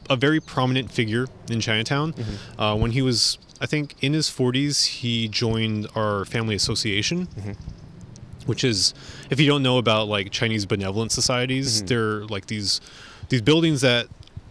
a 0.10 0.16
very 0.18 0.40
prominent 0.42 0.92
figure 0.92 1.28
in 1.50 1.62
Chinatown. 1.62 2.14
Uh, 2.60 2.76
when 2.76 2.92
he 2.92 3.02
was, 3.02 3.38
I 3.62 3.66
think, 3.66 3.96
in 4.02 4.12
his 4.14 4.28
40s, 4.30 4.86
he 4.88 5.28
joined 5.30 5.88
our 5.96 6.26
family 6.26 6.54
association, 6.56 7.28
which 8.46 8.64
is, 8.64 8.94
if 9.30 9.40
you 9.40 9.48
don't 9.48 9.64
know 9.64 9.78
about 9.78 10.08
like 10.08 10.32
Chinese 10.32 10.66
benevolent 10.66 11.12
societies, 11.12 11.78
mm-hmm. 11.78 11.88
they're 11.88 12.26
like 12.26 12.48
these 12.48 12.82
these 13.30 13.42
buildings 13.42 13.82
that 13.82 14.08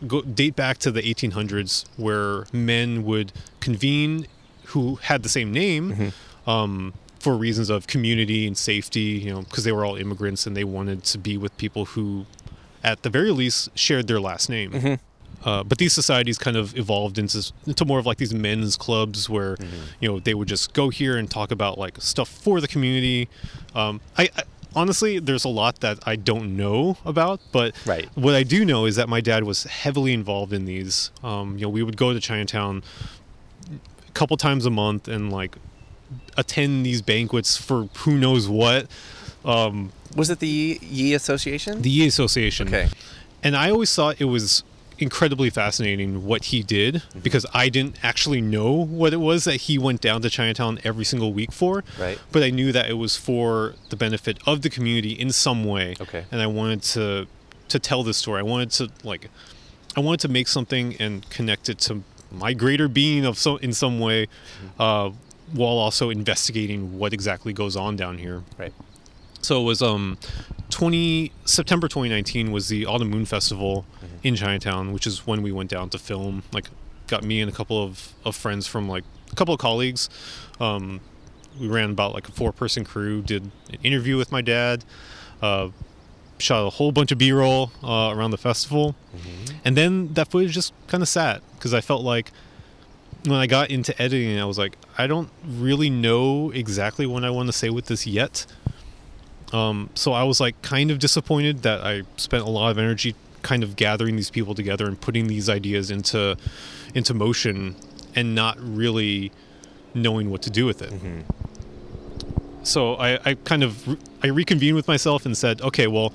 go 0.07 0.23
date 0.23 0.57
back 0.57 0.79
to 0.79 0.91
the 0.91 1.03
1800s, 1.03 1.87
where 1.97 2.47
men 2.53 3.05
would 3.05 3.33
convene 3.61 4.27
who 4.67 4.97
had 4.97 5.23
the 5.23 5.29
same 5.29 5.53
name. 5.53 5.93
Mm-hmm. 5.93 6.51
Um, 6.51 6.95
for 7.21 7.35
reasons 7.39 7.71
of 7.71 7.87
community 7.87 8.47
and 8.47 8.57
safety, 8.57 9.01
you 9.01 9.33
know, 9.33 9.41
because 9.41 9.65
they 9.65 9.73
were 9.73 9.83
all 9.83 9.97
immigrants 9.97 10.47
and 10.47 10.55
they 10.55 10.63
wanted 10.63 11.03
to 11.05 11.17
be 11.17 11.39
with 11.39 11.57
people 11.57 11.87
who, 11.87 12.27
at 12.83 13.03
the 13.03 13.09
very 13.09 13.31
least, 13.31 13.71
shared 13.75 14.07
their 14.09 14.21
last 14.21 14.51
name. 14.51 14.73
Mm-hmm. 14.73 14.95
Uh, 15.45 15.63
but 15.63 15.77
these 15.79 15.93
societies 15.93 16.39
kind 16.39 16.57
of 16.57 16.77
evolved 16.77 17.19
into 17.19 17.53
into 17.67 17.85
more 17.85 17.99
of 17.99 18.07
like 18.07 18.17
these 18.19 18.33
men's 18.33 18.77
clubs 18.77 19.29
where, 19.29 19.57
you 20.01 20.09
know, 20.09 20.19
they 20.19 20.33
would 20.35 20.49
just 20.49 20.73
go 20.73 20.89
here 20.89 21.17
and 21.19 21.31
talk 21.31 21.51
about 21.51 21.77
like 21.79 22.01
stuff 22.01 22.29
for 22.29 22.61
the 22.61 22.69
community. 22.69 23.29
Um, 23.75 24.01
I, 24.17 24.31
I 24.37 24.43
honestly, 24.75 25.19
there's 25.19 25.45
a 25.45 25.49
lot 25.51 25.81
that 25.81 25.99
I 26.07 26.17
don't 26.17 26.57
know 26.57 26.97
about, 27.05 27.41
but 27.53 27.75
Right. 27.87 28.09
what 28.17 28.35
I 28.35 28.43
do 28.43 28.65
know 28.65 28.87
is 28.87 28.97
that 28.97 29.09
my 29.09 29.21
dad 29.21 29.45
was 29.45 29.65
heavily 29.65 30.13
involved 30.15 30.53
in 30.53 30.65
these. 30.65 31.11
Um, 31.23 31.59
you 31.59 31.63
know, 31.65 31.69
we 31.69 31.83
would 31.83 31.97
go 31.97 32.13
to 32.15 32.21
Chinatown 32.21 32.83
a 34.09 34.13
couple 34.13 34.37
times 34.37 34.65
a 34.67 34.71
month 34.71 35.09
and 35.09 35.31
like 35.33 35.57
attend 36.37 36.85
these 36.87 37.03
banquets 37.03 37.57
for 37.57 37.89
who 37.99 38.17
knows 38.19 38.49
what. 38.49 38.87
Um, 39.45 39.93
Was 40.17 40.31
it 40.31 40.39
the 40.39 40.49
Yi 40.49 40.79
Yi 40.83 41.15
Association? 41.15 41.83
the 41.83 41.91
Yi 41.91 42.07
Association. 42.07 42.69
okay. 42.69 42.89
And 43.43 43.55
I 43.57 43.71
always 43.71 43.95
thought 43.95 44.21
it 44.21 44.25
was 44.25 44.65
incredibly 44.99 45.51
fascinating 45.51 46.25
what 46.25 46.45
he 46.47 46.63
did 46.63 46.95
Mm-hmm. 46.97 47.21
because 47.21 47.45
I 47.53 47.69
didn't 47.69 47.97
actually 48.05 48.41
know 48.41 48.73
what 48.73 49.13
it 49.13 49.17
was 49.19 49.45
that 49.45 49.57
he 49.63 49.79
went 49.79 50.01
down 50.01 50.23
to 50.23 50.31
Chinatown 50.31 50.79
every 50.85 51.05
single 51.05 51.33
week 51.33 51.53
for. 51.53 51.85
Right. 51.99 52.19
But 52.33 52.43
I 52.43 52.51
knew 52.51 52.73
that 52.73 52.89
it 52.89 52.95
was 52.95 53.17
for 53.17 53.75
the 53.91 53.97
benefit 53.97 54.39
of 54.47 54.63
the 54.63 54.71
community 54.71 55.13
in 55.13 55.31
some 55.33 55.65
way. 55.65 55.97
Okay. 56.01 56.25
And 56.31 56.41
I 56.41 56.47
wanted 56.47 56.83
to 56.95 57.27
to 57.69 57.79
tell 57.79 58.03
this 58.03 58.17
story. 58.19 58.41
I 58.41 58.43
wanted 58.43 58.71
to 58.73 58.91
like 59.03 59.29
I 59.97 60.01
wanted 60.01 60.21
to 60.21 60.29
make 60.29 60.49
something 60.49 60.97
and 61.01 61.29
connect 61.31 61.69
it 61.69 61.79
to 61.81 62.03
my 62.31 62.53
greater 62.53 62.89
being 62.89 63.25
of 63.25 63.39
so 63.39 63.57
in 63.59 63.73
some 63.73 63.99
way 64.01 64.27
Mm-hmm. 64.27 64.83
uh, 64.83 65.11
while 65.53 65.77
also 65.79 66.09
investigating 66.11 66.99
what 66.99 67.13
exactly 67.13 67.53
goes 67.53 67.77
on 67.77 67.97
down 67.97 68.19
here. 68.19 68.43
Right. 68.59 68.73
So 69.43 69.61
it 69.61 69.65
was 69.65 69.83
um 69.83 70.19
20 70.75 71.31
September 71.45 71.87
2019 71.87 72.51
was 72.51 72.67
the 72.67 72.85
Autumn 72.85 73.09
Moon 73.09 73.25
Festival 73.25 73.87
in 74.25 74.35
Chinatown, 74.35 74.93
which 74.93 75.07
is 75.07 75.25
when 75.25 75.41
we 75.41 75.53
went 75.53 75.71
down 75.71 75.89
to 75.91 75.99
film. 75.99 76.43
Like 76.53 76.67
got 77.07 77.23
me 77.23 77.41
and 77.41 77.49
a 77.49 77.55
couple 77.55 77.81
of, 77.81 78.13
of 78.25 78.35
friends 78.35 78.67
from 78.67 78.89
like 78.89 79.05
a 79.31 79.37
couple 79.37 79.55
of 79.55 79.61
colleagues. 79.61 80.11
Um, 80.59 81.01
we 81.61 81.69
ran 81.69 81.91
about 81.91 82.13
like 82.13 82.29
a 82.29 82.33
four 82.33 82.51
person 82.53 82.85
crew, 82.85 83.23
did 83.23 83.53
an 83.73 83.79
interview 83.85 84.17
with 84.17 84.33
my 84.33 84.41
dad, 84.43 84.85
uh, 85.41 85.69
shot 86.39 86.67
a 86.67 86.71
whole 86.71 86.91
bunch 86.91 87.13
of 87.13 87.19
B 87.19 87.31
roll 87.31 87.71
uh, 87.85 88.13
around 88.13 88.33
the 88.33 88.37
festival. 88.39 88.97
And 89.65 89.77
then 89.77 90.13
that 90.15 90.29
footage 90.33 90.55
just 90.55 90.73
kind 90.89 91.05
of 91.05 91.09
sat 91.09 91.41
because 91.55 91.73
I 91.73 91.83
felt 91.83 92.03
like 92.03 92.33
when 93.27 93.39
I 93.39 93.47
got 93.47 93.71
into 93.71 93.95
editing, 94.03 94.41
I 94.41 94.45
was 94.45 94.59
like, 94.59 94.77
I 94.99 95.07
don't 95.07 95.31
really 95.47 95.89
know 95.89 96.51
exactly 96.51 97.07
what 97.07 97.23
I 97.23 97.31
want 97.31 97.47
to 97.47 97.53
say 97.53 97.71
with 97.71 97.87
this 97.87 98.09
yet. 98.09 98.45
Um, 99.55 99.89
so 99.95 100.13
I 100.13 100.25
was 100.25 100.41
like 100.41 100.61
kind 100.63 100.91
of 100.91 100.99
disappointed 100.99 101.63
that 101.63 101.81
I 101.83 102.03
spent 102.17 102.43
a 102.43 102.51
lot 102.51 102.73
of 102.73 102.79
energy 102.79 103.15
kind 103.43 103.63
of 103.63 103.77
gathering 103.77 104.17
these 104.17 104.31
people 104.31 104.53
together 104.55 104.87
and 104.87 105.01
putting 105.01 105.29
these 105.29 105.49
ideas 105.49 105.91
into 105.93 106.37
into 106.95 107.15
motion 107.15 107.77
and 108.17 108.35
not 108.35 108.57
really 108.59 109.31
knowing 109.95 110.31
what 110.31 110.43
to 110.43 110.51
do 110.51 110.67
with 110.67 110.83
it. 110.83 110.93
So 112.65 112.95
I, 112.95 113.21
I 113.25 113.35
kind 113.45 113.63
of 113.63 113.87
re- 113.87 113.97
I 114.25 114.27
reconvened 114.29 114.75
with 114.75 114.89
myself 114.89 115.25
and 115.25 115.37
said, 115.37 115.61
okay, 115.61 115.87
well, 115.87 116.13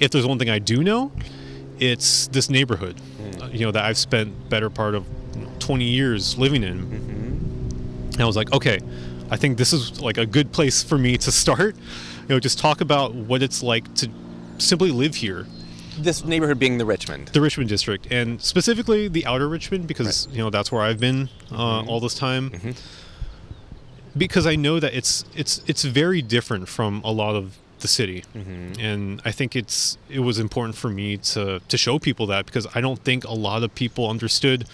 if 0.00 0.10
there's 0.10 0.26
one 0.26 0.38
thing 0.40 0.50
I 0.50 0.58
do 0.58 0.82
know, 0.82 1.12
it's 1.78 2.26
this 2.28 2.50
neighborhood, 2.50 2.96
uh, 3.40 3.46
you 3.52 3.60
know, 3.60 3.70
that 3.70 3.84
I've 3.84 3.98
spent 3.98 4.48
better 4.48 4.68
part 4.70 4.96
of 4.96 5.06
you 5.36 5.42
know, 5.42 5.50
20 5.60 5.84
years 5.84 6.36
living 6.38 6.64
in. 6.64 6.78
And 8.14 8.20
I 8.20 8.24
was 8.24 8.36
like, 8.36 8.52
okay, 8.52 8.80
I 9.30 9.36
think 9.36 9.58
this 9.58 9.72
is 9.72 10.00
like 10.00 10.18
a 10.18 10.26
good 10.26 10.50
place 10.50 10.82
for 10.82 10.98
me 10.98 11.16
to 11.18 11.30
start. 11.30 11.76
You 12.30 12.36
know, 12.36 12.38
just 12.40 12.60
talk 12.60 12.80
about 12.80 13.12
what 13.12 13.42
it's 13.42 13.60
like 13.60 13.92
to 13.96 14.08
simply 14.58 14.92
live 14.92 15.16
here, 15.16 15.48
This 15.98 16.24
neighborhood 16.24 16.60
being 16.60 16.78
the 16.78 16.84
Richmond. 16.84 17.26
the 17.26 17.40
Richmond 17.40 17.68
district, 17.68 18.06
and 18.08 18.40
specifically 18.40 19.08
the 19.08 19.26
outer 19.26 19.48
Richmond, 19.48 19.88
because 19.88 20.28
you 20.30 20.38
know 20.38 20.48
that's 20.48 20.70
where 20.70 20.80
I've 20.80 21.00
been 21.00 21.28
uh, 21.50 21.80
mm-hmm. 21.80 21.88
all 21.88 21.98
this 21.98 22.14
time. 22.14 22.50
Mm-hmm. 22.50 22.70
Because 24.16 24.46
I 24.46 24.54
know 24.54 24.78
that 24.78 24.94
it's 24.94 25.24
it's 25.34 25.60
it's 25.66 25.82
very 25.82 26.22
different 26.22 26.68
from 26.68 27.02
a 27.04 27.10
lot 27.10 27.34
of 27.34 27.58
the 27.80 27.88
city, 27.88 28.22
mm-hmm. 28.32 28.78
and 28.78 29.20
I 29.24 29.32
think 29.32 29.56
it's 29.56 29.98
it 30.08 30.20
was 30.20 30.38
important 30.38 30.76
for 30.76 30.88
me 30.88 31.16
to 31.34 31.60
to 31.66 31.76
show 31.76 31.98
people 31.98 32.26
that 32.28 32.46
because 32.46 32.68
I 32.76 32.80
don't 32.80 33.02
think 33.02 33.24
a 33.24 33.34
lot 33.34 33.64
of 33.64 33.74
people 33.74 34.08
understood 34.08 34.68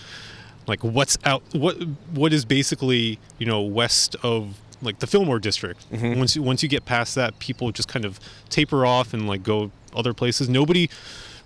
like 0.66 0.84
what's 0.84 1.16
out 1.24 1.42
what 1.52 1.76
what 2.12 2.34
is 2.34 2.44
basically 2.44 3.18
you 3.38 3.46
know 3.46 3.62
west 3.62 4.14
of 4.22 4.58
like 4.82 4.98
the 4.98 5.06
Fillmore 5.06 5.38
district. 5.38 5.86
Once 5.90 6.36
you 6.36 6.42
once 6.42 6.62
you 6.62 6.68
get 6.68 6.84
past 6.84 7.14
that, 7.14 7.38
people 7.38 7.70
just 7.72 7.88
kind 7.88 8.04
of 8.04 8.20
taper 8.50 8.84
off 8.86 9.14
and 9.14 9.26
like 9.26 9.42
go 9.42 9.70
other 9.94 10.12
places. 10.14 10.48
Nobody 10.48 10.90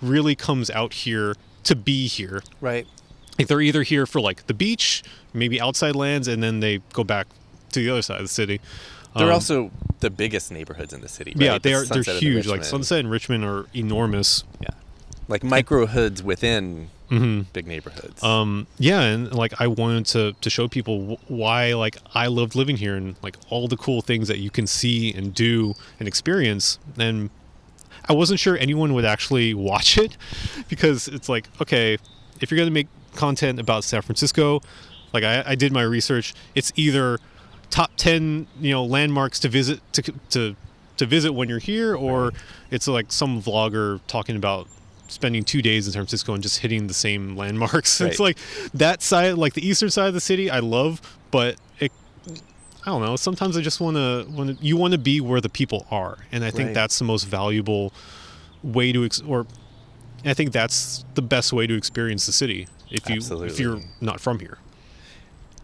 really 0.03 0.35
comes 0.35 0.71
out 0.71 0.93
here 0.93 1.35
to 1.65 1.77
be 1.77 2.07
here. 2.09 2.43
Right. 2.61 2.87
Like 3.39 3.49
they're 3.49 3.61
either 3.61 3.83
here 3.83 4.07
for 4.07 4.21
like 4.21 4.47
the 4.47 4.55
beach, 4.55 5.03
maybe 5.33 5.61
outside 5.61 5.95
lands, 5.97 6.27
and 6.29 6.43
then 6.43 6.61
they 6.61 6.79
go 6.93 7.05
back 7.05 7.27
to 7.73 7.81
the 7.81 7.89
other 7.91 8.03
side 8.03 8.17
of 8.17 8.25
the 8.25 8.29
city. 8.29 8.61
They're 9.17 9.27
Um, 9.27 9.33
also 9.33 9.71
the 10.01 10.11
biggest 10.11 10.51
neighborhoods 10.53 10.93
in 10.93 11.01
the 11.01 11.09
city. 11.09 11.33
yeah, 11.37 11.53
right? 11.53 11.63
they 11.63 11.71
The 11.71 11.77
are 11.77 11.85
they're 11.85 12.03
Sunset 12.05 12.15
and 12.15 12.23
the 12.23 12.31
huge. 12.31 12.47
Like 12.47 12.65
Sunset 12.65 13.01
and 13.01 13.11
Richmond 13.11 13.45
are 13.45 13.67
enormous. 13.75 14.45
Yeah. 14.61 14.69
Like 15.31 15.43
micro 15.45 15.87
hoods 15.87 16.23
within 16.23 16.91
hmm 17.09 17.41
big 17.53 17.67
neighborhoods. 17.67 18.23
um 18.23 18.67
yeah 18.79 19.01
and 19.01 19.33
like 19.35 19.61
i 19.61 19.67
wanted 19.67 20.07
to 20.07 20.33
to 20.41 20.49
show 20.51 20.69
people 20.69 21.17
wh- 21.17 21.31
why 21.31 21.75
like 21.75 21.97
i 22.15 22.29
loved 22.29 22.55
living 22.55 22.77
here 22.77 22.95
and 22.95 23.17
like 23.21 23.37
all 23.49 23.67
the 23.67 23.77
cool 23.77 24.01
things 24.01 24.29
that 24.29 24.39
you 24.39 24.49
can 24.51 24.65
see 24.67 25.13
and 25.13 25.35
do 25.35 25.75
and 25.99 26.07
experience 26.07 26.79
and 26.99 27.31
i 28.09 28.13
wasn't 28.13 28.39
sure 28.39 28.57
anyone 28.59 28.93
would 28.95 29.05
actually 29.05 29.55
watch 29.71 29.99
it 29.99 30.17
because 30.69 31.09
it's 31.09 31.29
like 31.29 31.49
okay 31.61 31.97
if 32.41 32.51
you're 32.51 32.57
going 32.57 32.69
to 32.69 32.73
make 32.75 32.87
content 33.17 33.59
about 33.59 33.83
san 33.83 34.03
francisco 34.03 34.61
like 35.13 35.25
I, 35.25 35.43
I 35.45 35.55
did 35.57 35.73
my 35.73 35.83
research 35.83 36.33
it's 36.55 36.73
either 36.77 37.19
top 37.71 37.91
10 37.97 38.47
you 38.61 38.71
know 38.71 38.85
landmarks 38.85 39.41
to 39.41 39.49
visit 39.49 39.81
to 39.95 40.03
to 40.31 40.55
to 40.97 41.07
visit 41.07 41.33
when 41.33 41.49
you're 41.49 41.59
here 41.59 41.97
or 41.97 42.33
it's 42.71 42.87
like 42.87 43.11
some 43.11 43.43
vlogger 43.43 43.99
talking 44.07 44.37
about 44.37 44.69
spending 45.11 45.45
two 45.45 45.61
days 45.63 45.87
in 45.87 45.93
San 45.93 46.01
Francisco 46.03 46.35
and 46.35 46.43
just 46.43 46.59
hitting 46.61 46.87
the 46.87 46.95
same 46.95 47.37
landmarks. 47.37 48.01
It's 48.11 48.19
like 48.21 48.39
that 48.75 49.03
side, 49.03 49.35
like 49.35 49.55
the 49.55 49.67
eastern 49.67 49.91
side 49.91 50.09
of 50.09 50.15
the 50.15 50.21
city, 50.21 50.51
I 50.51 50.61
love, 50.61 51.01
but 51.31 51.57
it, 51.79 51.93
I 52.85 52.87
don't 52.87 53.03
know. 53.03 53.17
Sometimes 53.17 53.57
I 53.57 53.61
just 53.61 53.81
want 53.81 53.97
to, 53.97 54.27
want 54.31 54.63
you 54.63 54.77
want 54.77 54.93
to 54.93 54.99
be 54.99 55.21
where 55.21 55.41
the 55.41 55.49
people 55.49 55.87
are, 55.91 56.19
and 56.33 56.45
I 56.45 56.51
think 56.51 56.69
Right. 56.69 56.75
that's 56.75 56.99
the 56.99 57.05
most 57.05 57.25
valuable 57.25 57.93
way 58.63 58.93
to, 58.93 59.05
ex- 59.05 59.21
or 59.23 59.47
I 60.25 60.35
think 60.35 60.53
that's 60.53 61.05
the 61.15 61.23
best 61.23 61.53
way 61.53 61.67
to 61.67 61.75
experience 61.75 62.27
the 62.27 62.33
city 62.33 62.69
if 62.91 63.09
you 63.09 63.21
if 63.45 63.59
you're 63.61 63.81
not 64.01 64.21
from 64.21 64.39
here. 64.39 64.59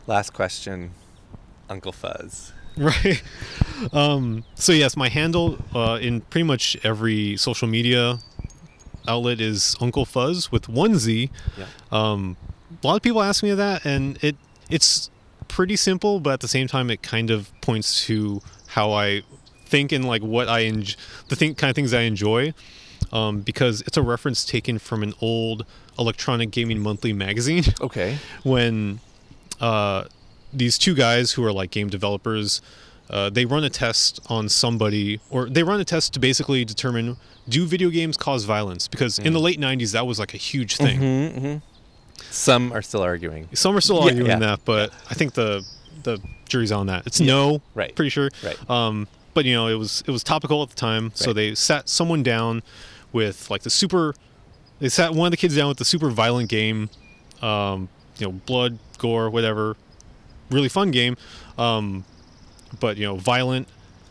Last 0.07 0.33
question, 0.33 0.93
Uncle 1.69 1.93
Fuzz. 1.93 2.53
right. 2.77 3.23
Um, 3.93 4.45
so 4.55 4.73
yes, 4.73 4.97
my 4.97 5.09
handle 5.09 5.59
uh, 5.75 5.99
in 6.01 6.21
pretty 6.21 6.45
much 6.45 6.77
every 6.85 7.37
social 7.39 7.67
media 7.69 8.19
outlet 9.09 9.41
is 9.41 9.77
Uncle 9.81 10.05
Fuzz 10.05 10.51
with 10.53 10.69
one 10.69 10.99
Z. 10.99 11.31
Yeah. 11.57 11.67
Um, 11.93 12.37
a 12.83 12.87
lot 12.87 12.97
of 12.97 13.03
people 13.03 13.23
ask 13.23 13.43
me 13.43 13.53
that, 13.55 13.85
and 13.85 14.23
it 14.23 14.37
it's 14.69 15.11
pretty 15.49 15.77
simple, 15.77 16.21
but 16.21 16.35
at 16.35 16.41
the 16.41 16.49
same 16.49 16.67
time, 16.67 16.91
it 16.91 17.03
kind 17.03 17.31
of 17.31 17.53
points 17.61 18.05
to 18.07 18.41
how 18.69 18.93
I 18.93 19.23
think 19.65 19.93
and 19.93 20.05
like 20.05 20.23
what 20.23 20.49
I 20.49 20.61
enjoy, 20.61 20.97
the 21.29 21.37
thing, 21.37 21.55
kind 21.55 21.71
of 21.71 21.77
things 21.77 21.95
I 21.95 22.03
enjoy, 22.03 22.53
um, 23.13 23.41
because 23.41 23.81
it's 23.83 23.97
a 23.97 24.03
reference 24.03 24.45
taken 24.45 24.79
from 24.79 25.03
an 25.03 25.15
old 25.21 25.65
electronic 25.99 26.51
gaming 26.51 26.79
monthly 26.81 27.13
magazine 27.13 27.65
Okay. 27.81 28.19
when 28.43 29.01
uh, 29.61 30.05
these 30.53 30.77
two 30.79 30.95
guys 30.95 31.33
who 31.33 31.45
are 31.45 31.53
like 31.53 31.71
game 31.71 31.89
developers 31.89 32.61
uh, 33.11 33.31
they 33.31 33.45
run 33.45 33.63
a 33.65 33.71
test 33.71 34.21
on 34.29 34.49
somebody 34.49 35.21
or 35.31 35.49
they 35.49 35.63
run 35.63 35.81
a 35.81 35.85
test 35.85 36.13
to 36.15 36.21
basically 36.21 36.65
determine 36.65 37.17
do 37.49 37.65
video 37.67 37.91
games 37.91 38.17
cause 38.17 38.45
violence? 38.45 38.89
Because 38.89 39.19
in 39.19 39.33
the 39.33 39.41
late 39.41 39.61
90s 39.61 39.93
that 39.93 40.07
was 40.07 40.19
like 40.19 40.35
a 40.35 40.39
huge 40.39 40.77
thing. 40.77 40.99
Mm-hmm, 41.01 41.57
Some 42.31 42.73
are 42.73 42.83
still 42.83 43.03
arguing. 43.03 43.49
some 43.55 43.77
are 43.77 43.81
still 43.81 43.99
Yeah, 43.99 44.05
arguing 44.07 44.27
yeah. 44.31 44.39
that 44.39 44.61
but 44.65 44.91
i 45.11 45.15
think 45.15 45.35
the 45.35 45.65
the 46.03 46.19
jury's 46.49 46.73
on 46.73 46.87
that. 46.87 47.07
It's 47.07 47.21
no 47.21 47.61
Right. 47.75 47.95
pretty 47.95 48.11
sure. 48.11 48.31
Right. 48.43 48.59
um 48.71 49.07
but 49.35 49.45
you 49.45 49.55
know 49.55 49.67
it 49.69 49.75
was 49.75 50.03
it 50.07 50.11
was 50.11 50.25
topical 50.25 50.63
at 50.63 50.71
the 50.71 50.77
time 50.77 51.13
so 51.15 51.33
they 51.33 51.55
sat 51.55 51.89
someone 51.89 52.23
down 52.23 52.63
with 53.13 53.51
like 53.51 53.63
the 53.63 53.71
super 53.71 54.15
they 54.81 54.89
sat 54.89 55.13
one 55.15 55.27
of 55.27 55.31
the 55.31 55.37
kids 55.37 55.55
down 55.57 55.69
with 55.69 55.79
the 55.79 55.85
super 55.85 56.11
violent 56.11 56.49
game 56.49 56.89
um 57.43 57.89
you 58.19 58.27
know 58.27 58.33
blood 58.33 58.79
gore 58.99 59.29
whatever 59.31 59.77
really 60.51 60.69
fun 60.69 60.91
game 60.91 61.17
um 61.59 62.05
but 62.81 62.97
you 62.97 63.05
know 63.05 63.17
violent 63.17 63.67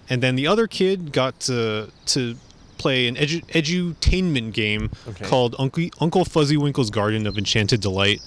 and 0.09 0.21
then 0.21 0.35
the 0.35 0.47
other 0.47 0.67
kid 0.67 1.11
got 1.11 1.39
to 1.39 1.89
to 2.05 2.35
play 2.77 3.07
an 3.07 3.15
edu- 3.15 3.43
edutainment 3.47 4.53
game 4.53 4.89
Okay. 5.07 5.25
called 5.25 5.55
uncle 5.57 5.85
uncle 5.99 6.25
fuzzy 6.25 6.57
winkle's 6.57 6.89
garden 6.89 7.25
of 7.27 7.37
enchanted 7.37 7.79
delight 7.81 8.21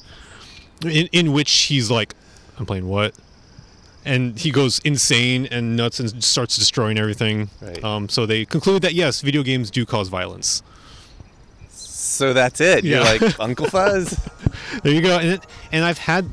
in, 0.84 1.08
in 1.12 1.32
which 1.32 1.50
he's 1.52 1.90
like 1.90 2.14
i'm 2.58 2.66
playing 2.66 2.88
what 2.88 3.14
and 4.04 4.38
he 4.38 4.50
goes 4.50 4.78
insane 4.80 5.46
and 5.50 5.76
nuts 5.76 6.00
and 6.00 6.24
starts 6.24 6.56
destroying 6.56 6.98
everything 6.98 7.50
Right. 7.60 7.82
um, 7.84 8.08
so 8.08 8.26
they 8.26 8.44
conclude 8.44 8.82
that 8.82 8.94
yes 8.94 9.20
video 9.20 9.42
games 9.42 9.70
do 9.70 9.84
cause 9.86 10.08
violence 10.08 10.62
So 11.70 12.32
that's 12.32 12.60
it. 12.60 12.84
You're 12.84 13.00
like 13.00 13.38
Uncle 13.40 13.66
Fuzz. 13.66 14.18
there 14.82 14.92
you 14.92 15.02
go 15.02 15.18
and, 15.18 15.28
it, 15.34 15.40
and 15.72 15.84
i've 15.84 15.98
had 15.98 16.24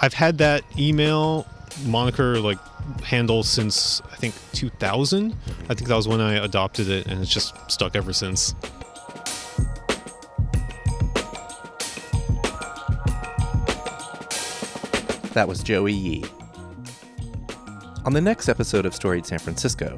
i've 0.00 0.14
had 0.14 0.38
that 0.38 0.62
email 0.78 1.46
moniker 1.84 2.38
like 2.40 2.58
handle 3.04 3.42
since 3.42 4.02
i 4.12 4.16
think 4.16 4.34
2000 4.52 5.32
i 5.68 5.74
think 5.74 5.88
that 5.88 5.96
was 5.96 6.08
when 6.08 6.20
i 6.20 6.34
adopted 6.34 6.88
it 6.88 7.06
and 7.06 7.20
it's 7.20 7.32
just 7.32 7.54
stuck 7.70 7.96
ever 7.96 8.12
since 8.12 8.54
That 15.32 15.46
was 15.46 15.62
Joey 15.62 15.92
Yee. 15.92 16.24
On 18.04 18.12
the 18.12 18.20
next 18.20 18.48
episode 18.48 18.84
of 18.84 18.94
Storied 18.94 19.24
San 19.24 19.38
Francisco, 19.38 19.96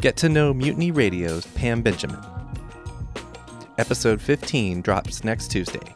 get 0.00 0.16
to 0.16 0.28
know 0.28 0.52
Mutiny 0.52 0.90
Radio's 0.90 1.46
Pam 1.46 1.82
Benjamin. 1.82 2.18
Episode 3.78 4.20
15 4.20 4.82
drops 4.82 5.22
next 5.22 5.52
Tuesday. 5.52 5.94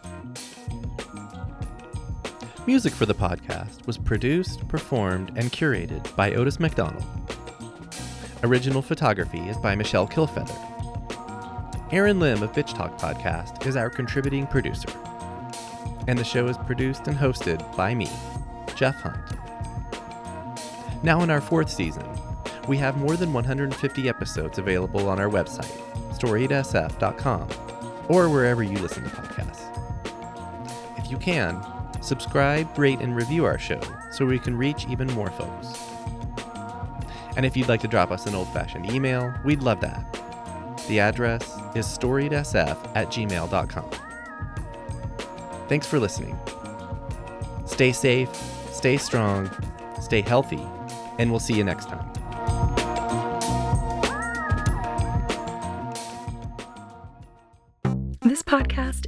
Music 2.67 2.93
for 2.93 3.07
the 3.07 3.15
podcast 3.15 3.87
was 3.87 3.97
produced, 3.97 4.69
performed, 4.69 5.33
and 5.35 5.51
curated 5.51 6.15
by 6.15 6.35
Otis 6.35 6.61
McDonald. 6.61 7.05
Original 8.43 8.83
photography 8.83 9.41
is 9.49 9.57
by 9.57 9.75
Michelle 9.75 10.07
Kilfeather. 10.07 10.55
Aaron 11.91 12.21
Lim 12.21 12.43
of 12.43 12.53
Bitch 12.53 12.75
Talk 12.77 12.99
Podcast 13.01 13.67
is 13.67 13.77
our 13.77 13.89
contributing 13.89 14.47
producer. 14.47 14.91
And 16.07 16.19
the 16.19 16.25
show 16.25 16.47
is 16.49 16.59
produced 16.59 17.09
and 17.09 17.17
hosted 17.17 17.77
by 17.77 17.95
me, 17.95 18.11
Jeff 18.77 19.01
Hunt. 19.01 19.17
Now, 21.03 21.23
in 21.23 21.31
our 21.31 21.41
fourth 21.41 21.71
season, 21.71 22.07
we 22.69 22.77
have 22.77 22.99
more 22.99 23.17
than 23.17 23.33
150 23.33 24.09
episodes 24.09 24.59
available 24.59 25.09
on 25.09 25.19
our 25.19 25.31
website, 25.31 25.73
storiedsf.com, 26.13 27.49
or 28.09 28.29
wherever 28.29 28.63
you 28.63 28.77
listen 28.79 29.03
to 29.05 29.11
podcasts. 29.11 29.67
If 30.99 31.11
you 31.11 31.17
can, 31.17 31.61
subscribe, 32.01 32.79
rate, 32.79 33.01
and 33.01 33.15
review 33.15 33.45
our 33.45 33.59
show 33.59 33.81
so 34.11 34.27
we 34.27 34.39
can 34.39 34.57
reach 34.57 34.87
even 34.89 35.07
more 35.09 35.31
folks. 35.31 35.79
And 37.37 37.47
if 37.47 37.57
you'd 37.57 37.69
like 37.69 37.81
to 37.81 37.89
drop 37.89 38.11
us 38.11 38.27
an 38.27 38.35
old 38.35 38.53
fashioned 38.53 38.91
email, 38.91 39.33
we'd 39.45 39.63
love 39.63 39.81
that. 39.81 40.05
The 40.89 41.01
address 41.01 41.43
is 41.75 41.87
storiedsf 41.87 42.77
at 42.97 43.09
gmail.com. 43.09 43.91
Thanks 45.69 45.87
for 45.87 46.01
listening. 46.01 46.39
Stay 47.67 47.93
safe, 47.93 48.35
stay 48.73 48.97
strong, 48.97 49.49
stay 50.01 50.21
healthy, 50.21 50.67
and 51.19 51.31
we'll 51.31 51.41
see 51.41 51.55
you 51.55 51.65
next 51.65 51.89
time. 51.89 52.20